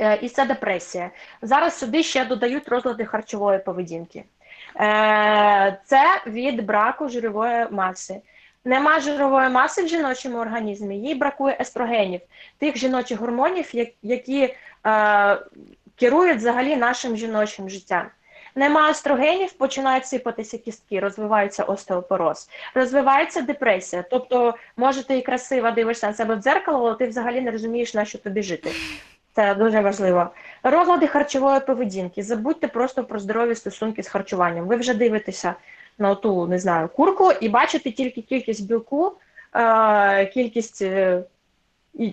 [0.00, 1.10] е, і це депресія.
[1.42, 4.24] Зараз сюди ще додають розлади харчової поведінки.
[4.80, 8.20] Е, Це від браку жирової маси.
[8.66, 12.20] Нема жирової маси в жіночому організмі, їй бракує естрогенів,
[12.58, 14.54] тих жіночих гормонів, які
[14.86, 15.38] е,
[15.96, 18.06] керують взагалі нашим жіночим життям.
[18.54, 24.04] Нема естрогенів, починають сипатися кістки, розвивається остеопороз, розвивається депресія.
[24.10, 27.94] Тобто, може, ти і красива дивишся на себе в дзеркало, але ти взагалі не розумієш,
[27.94, 28.70] на що тобі жити.
[29.34, 30.30] Це дуже важливо.
[30.62, 32.22] Розлади харчової поведінки.
[32.22, 34.66] Забудьте просто про здорові стосунки з харчуванням.
[34.66, 35.54] Ви вже дивитеся
[35.98, 39.12] на ту, не знаю, курку і бачите тільки кількість білку,
[39.54, 41.24] е, кількість е,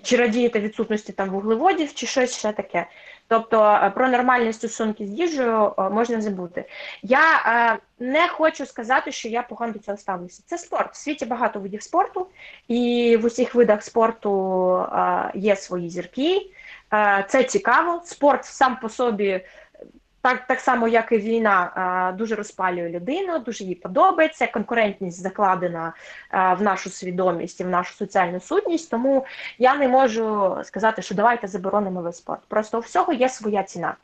[0.04, 2.88] чи радієте відсутності там вуглеводів, чи щось ще таке.
[3.28, 6.66] Тобто е, про нормальні стосунки з їжею можна забути.
[7.02, 10.44] Я е, не хочу сказати, що я погано до цього ставлюся.
[10.46, 10.94] Це спорт.
[10.94, 12.28] В світі багато видів спорту,
[12.68, 16.52] і в усіх видах спорту е, є свої зірки.
[16.94, 18.02] Е, Це цікаво.
[18.06, 19.42] Спорт сам по собі,
[20.24, 21.72] так, так само, як і війна,
[22.12, 24.48] е, дуже розпалює людину, дуже їй подобається.
[24.48, 25.94] Конкурентність закладена
[26.32, 28.92] е, в нашу свідомість і в нашу соціальну сутність.
[28.92, 29.26] Тому
[29.58, 32.42] я не можу сказати, що давайте заборонимо весь спорт.
[32.48, 33.96] Просто у всього є своя ціна.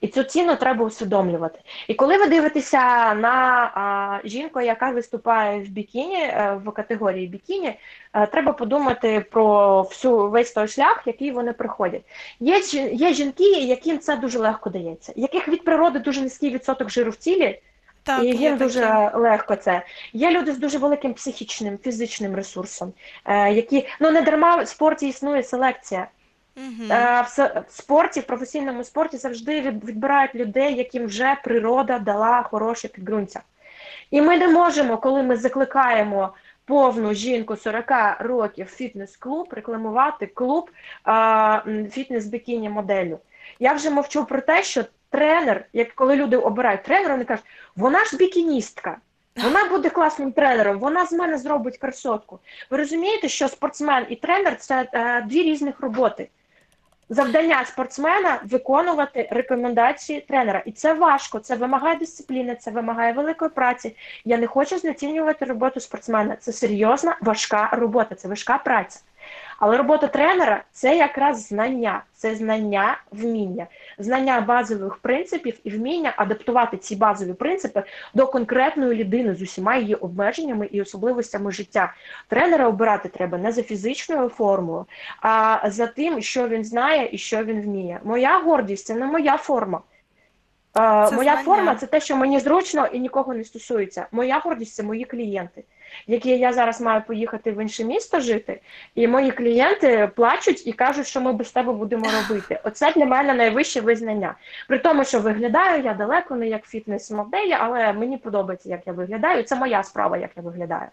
[0.00, 1.58] І цю ціну треба усвідомлювати.
[1.88, 7.78] І коли ви дивитеся на а, жінку, яка виступає в бікіні, е, в категорії бікіні,
[8.12, 12.02] е, треба подумати про всю весь той шлях, який вони проходять.
[12.40, 12.58] Є,
[12.92, 17.16] є жінки, яким це дуже легко дається, яких від природи дуже низький відсоток жиру в
[17.16, 17.60] тілі,
[18.02, 19.82] Так, і їм дуже легко це.
[20.12, 22.92] Є люди з дуже великим психічним, фізичним ресурсом,
[23.24, 26.06] е, які ну не дарма в спорті існує селекція.
[26.90, 33.42] Е, В спорті, в професійному спорті завжди відбирають людей, яким вже природа дала хороше підґрунтя.
[34.10, 36.34] І ми не можемо, коли ми закликаємо
[36.64, 37.86] повну жінку 40
[38.18, 40.70] років фітнес-клуб, рекламувати клуб
[41.06, 41.10] е,
[41.90, 43.18] фітнес-бікіні моделю.
[43.58, 47.44] Я вже мовчу про те, що тренер, як коли люди обирають тренера, вони кажуть,
[47.76, 48.96] вона ж бікіністка.
[49.36, 52.38] Вона буде класним тренером, вона з мене зробить красотку.
[52.70, 56.28] Ви розумієте, що спортсмен і тренер це е, дві різних роботи.
[57.14, 60.62] Завдання спортсмена виконувати рекомендації тренера.
[60.66, 63.96] І це важко, це вимагає дисципліни, це вимагає великої праці.
[64.24, 66.36] Я не хочу знецінювати роботу спортсмена.
[66.36, 69.00] Це серйозна, важка робота, це важка праця.
[69.58, 73.66] Але робота тренера це якраз знання, це знання, вміння,
[73.98, 77.82] знання базових принципів і вміння адаптувати ці базові принципи
[78.14, 81.94] до конкретної людини з усіма її обмеженнями і особливостями життя.
[82.28, 84.86] Тренера обирати треба не за фізичною формою,
[85.20, 88.00] а за тим, що він знає і що він вміє.
[88.04, 89.80] Моя гордість це не моя форма.
[90.76, 91.42] Е, Це моя знання.
[91.42, 94.06] форма це те, що мені зручно і нікого не стосується.
[94.12, 95.64] Моя гордість це мої клієнти,
[96.06, 98.60] які я зараз маю поїхати в інше місто жити,
[98.94, 102.60] і мої клієнти плачуть і кажуть, що ми без тебе будемо робити.
[102.64, 104.34] Оце для мене найвище визнання.
[104.68, 108.92] При тому, що виглядаю я далеко не як фітнес модель але мені подобається, як я
[108.92, 109.42] виглядаю.
[109.42, 110.88] Це моя справа, як я виглядаю.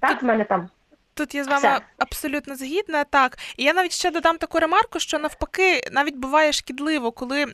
[0.00, 0.68] Так, в мене там
[1.20, 1.80] Тут я з вами Все.
[1.98, 3.04] абсолютно згідна.
[3.04, 7.46] Так, і я навіть ще додам таку ремарку, що навпаки навіть буває шкідливо, коли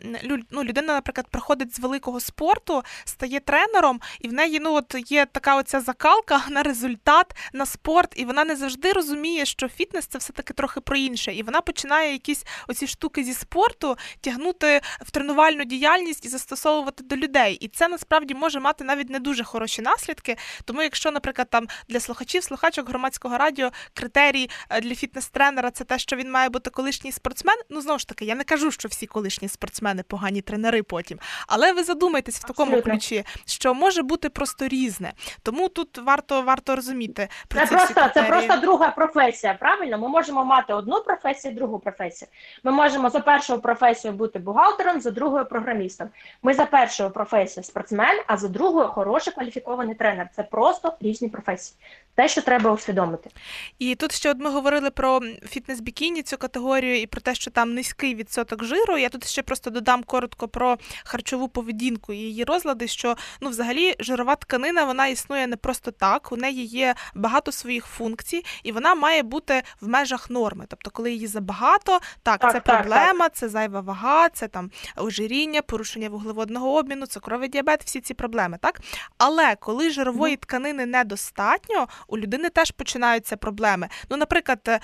[0.51, 5.27] ну, людина, наприклад, приходить з великого спорту, стає тренером, і в неї ну от є
[5.27, 10.19] така оця закалка на результат, на спорт, і вона не завжди розуміє, що фітнес це
[10.19, 11.33] все таки трохи про інше.
[11.35, 17.17] І вона починає якісь оці штуки зі спорту тягнути в тренувальну діяльність і застосовувати до
[17.17, 17.55] людей.
[17.55, 20.37] І це насправді може мати навіть не дуже хороші наслідки.
[20.65, 23.56] Тому, якщо, наприклад, там для слухачів, слухачок громадського радіо
[23.95, 27.57] критерій е, для фітнес-тренера це те, що він має бути колишній спортсмен.
[27.71, 31.19] Ну знову ж таки, я не кажу, що всі колишні спортсмени погані тренери потім.
[31.49, 32.93] Але ви задумайтесь в такому Абсолютно.
[32.93, 35.13] ключі, що може бути просто різне.
[35.43, 39.99] Тому тут варто варто розуміти про Це ці всі просто, це просто друга професія, правильно?
[39.99, 42.29] Ми можемо мати одну професію, другу професію.
[42.65, 46.09] Ми можемо за першою професією бути бухгалтером, за другою програмістом.
[46.43, 50.29] Ми за першою професією спортсмен, а за другою хороший кваліфікований тренер.
[50.37, 51.79] Це просто різні професії.
[52.17, 53.31] Те, що треба усвідомити.
[53.79, 57.75] І тут ще от ми говорили про фітнес-бікіні цю категорію і про те, що там
[57.75, 58.99] низький відсоток жиру.
[58.99, 62.89] Я тут ще просто додам коротко про харчову поведінку і її розлади.
[62.89, 66.33] Що ну, взагалі, жирова тканина вона існує не просто так.
[66.33, 70.65] У неї є багато своїх функцій, і вона має бути в межах норми.
[70.69, 75.63] Тобто, коли її забагато, так, Так, це так, проблема, це зайва вага, це там ожиріння,
[75.63, 78.81] порушення вуглеводного обміну, цукровий діабет, всі ці проблеми, так.
[79.19, 83.89] Але коли жирової тканини недостатньо, у людини теж починаються проблеми.
[84.11, 84.81] Ну, наприклад, е,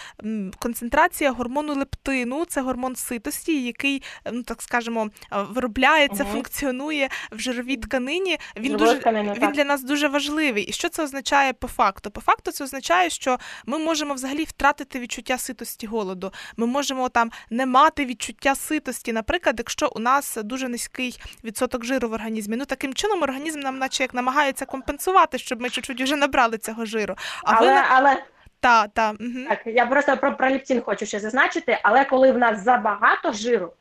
[0.59, 4.03] концентрація гормону лептину це гормон ситості, який,
[4.33, 6.33] ну так скажемо, е, виробляється, Мгм.
[6.33, 8.39] функціонує в жировій тканині.
[8.57, 9.53] Він дуже тканини, він так.
[9.53, 10.65] для нас дуже важливий.
[10.65, 12.11] І що це означає по факту?
[12.11, 16.33] По факту це означає, що ми можемо взагалі втратити відчуття ситості голоду.
[16.57, 19.13] Ми можемо там не мати відчуття ситості.
[19.13, 23.79] Наприклад, якщо у нас дуже низький відсоток жиру в організмі, ну таким чином організм нам,
[23.79, 27.12] наче як намагається компенсувати, щоб ми чуть-чуть вже набрали цього жиру.
[27.45, 28.17] А але, ви але
[28.61, 29.49] та, та, угу.
[29.49, 33.73] так, я просто про, про ліптін хочу ще зазначити, але коли в нас забагато жиру,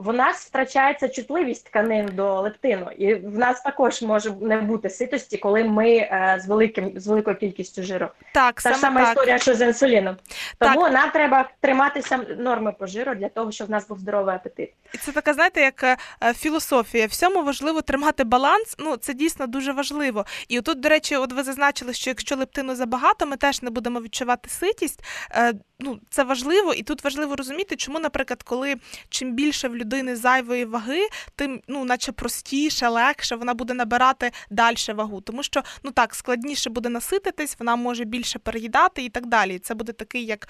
[0.00, 5.36] в нас втрачається чутливість тканин до лептину, і в нас також може не бути ситості,
[5.36, 8.08] коли ми е, з великим з великою кількістю жиру.
[8.34, 9.08] так, Та саме ж сама так.
[9.08, 10.16] історія, що з інсуліном.
[10.58, 10.92] Так.
[10.92, 14.72] Нам треба триматися норми по жиру для того, щоб в нас був здоровий апетит.
[14.94, 17.06] І це така, знаєте, як е, е, філософія.
[17.06, 18.76] Всьому важливо тримати баланс.
[18.78, 20.24] Ну, це дійсно дуже важливо.
[20.48, 24.00] І отут, до речі, от ви зазначили, що якщо лептину забагато, ми теж не будемо
[24.00, 25.04] відчувати ситість.
[25.34, 28.76] Е, ну, це важливо, і тут важливо розуміти, чому, наприклад, коли
[29.08, 34.76] чим більше в людини зайвої ваги, тим ну, наче простіше, легше вона буде набирати далі
[34.94, 35.20] вагу.
[35.20, 39.58] Тому що ну так складніше буде насититись, вона може більше переїдати і так далі.
[39.58, 40.48] Це буде такий, як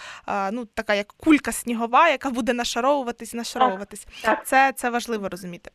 [0.52, 4.06] ну така як кулька снігова, яка буде нашаровуватись, нашаровуватись.
[4.22, 4.46] Так.
[4.46, 5.70] Це, це важливо розуміти.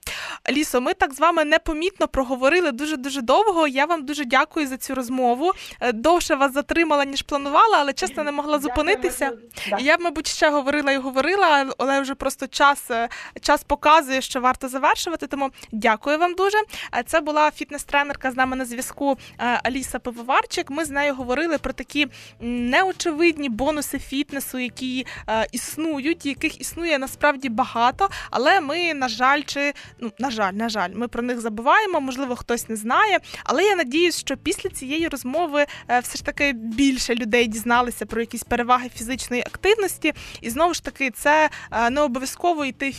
[0.49, 3.67] Лісо, ми так з вами непомітно проговорили дуже дуже довго.
[3.67, 5.51] Я вам дуже дякую за цю розмову.
[5.79, 9.31] Е, Довше вас затримала, ніж планувала, але чесно не могла зупинитися.
[9.79, 13.09] Я б, мабуть, ще говорила і говорила, але вже просто час, е,
[13.55, 15.27] час показує, що варто завершувати.
[15.27, 16.57] Тому дякую вам дуже.
[16.93, 20.69] Е, Це була фітнес-тренерка з нами на зв'язку е, Аліса Пивоварчик.
[20.69, 22.07] Ми з нею говорили про такі
[22.39, 28.09] неочевидні бонуси фітнесу, які е, існують, яких існує насправді багато.
[28.31, 32.01] Але ми, на жаль, чи ну на жаль, на жаль, ми про них забуваємо.
[32.01, 33.19] Можливо, хтось не знає.
[33.43, 35.65] Але я надіюсь, що після цієї розмови
[36.03, 40.13] все ж таки більше людей дізналися про якісь переваги фізичної активності.
[40.41, 41.49] І знову ж таки, це
[41.91, 42.93] не обов'язково йти в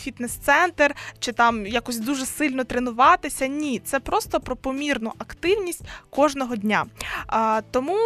[0.47, 3.47] фітнес-центр чи там якось дуже сильно тренуватися.
[3.47, 6.85] Ні, це просто про помірну активність кожного дня.
[7.27, 7.97] А, тому.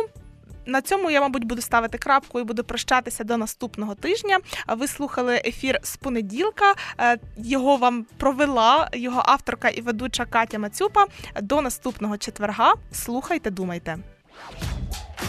[0.65, 4.39] На цьому я, мабуть, буду ставити крапку і буду прощатися до наступного тижня.
[4.67, 6.73] Ви слухали ефір з понеділка.
[6.99, 11.05] Е, Його вам провела його авторка і ведуча Катя Мацюпа.
[11.41, 12.73] До наступного четверга.
[12.91, 13.97] Слухайте, думайте.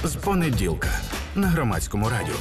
[0.05, 0.89] З понеділка
[1.35, 2.37] на громадському радіо.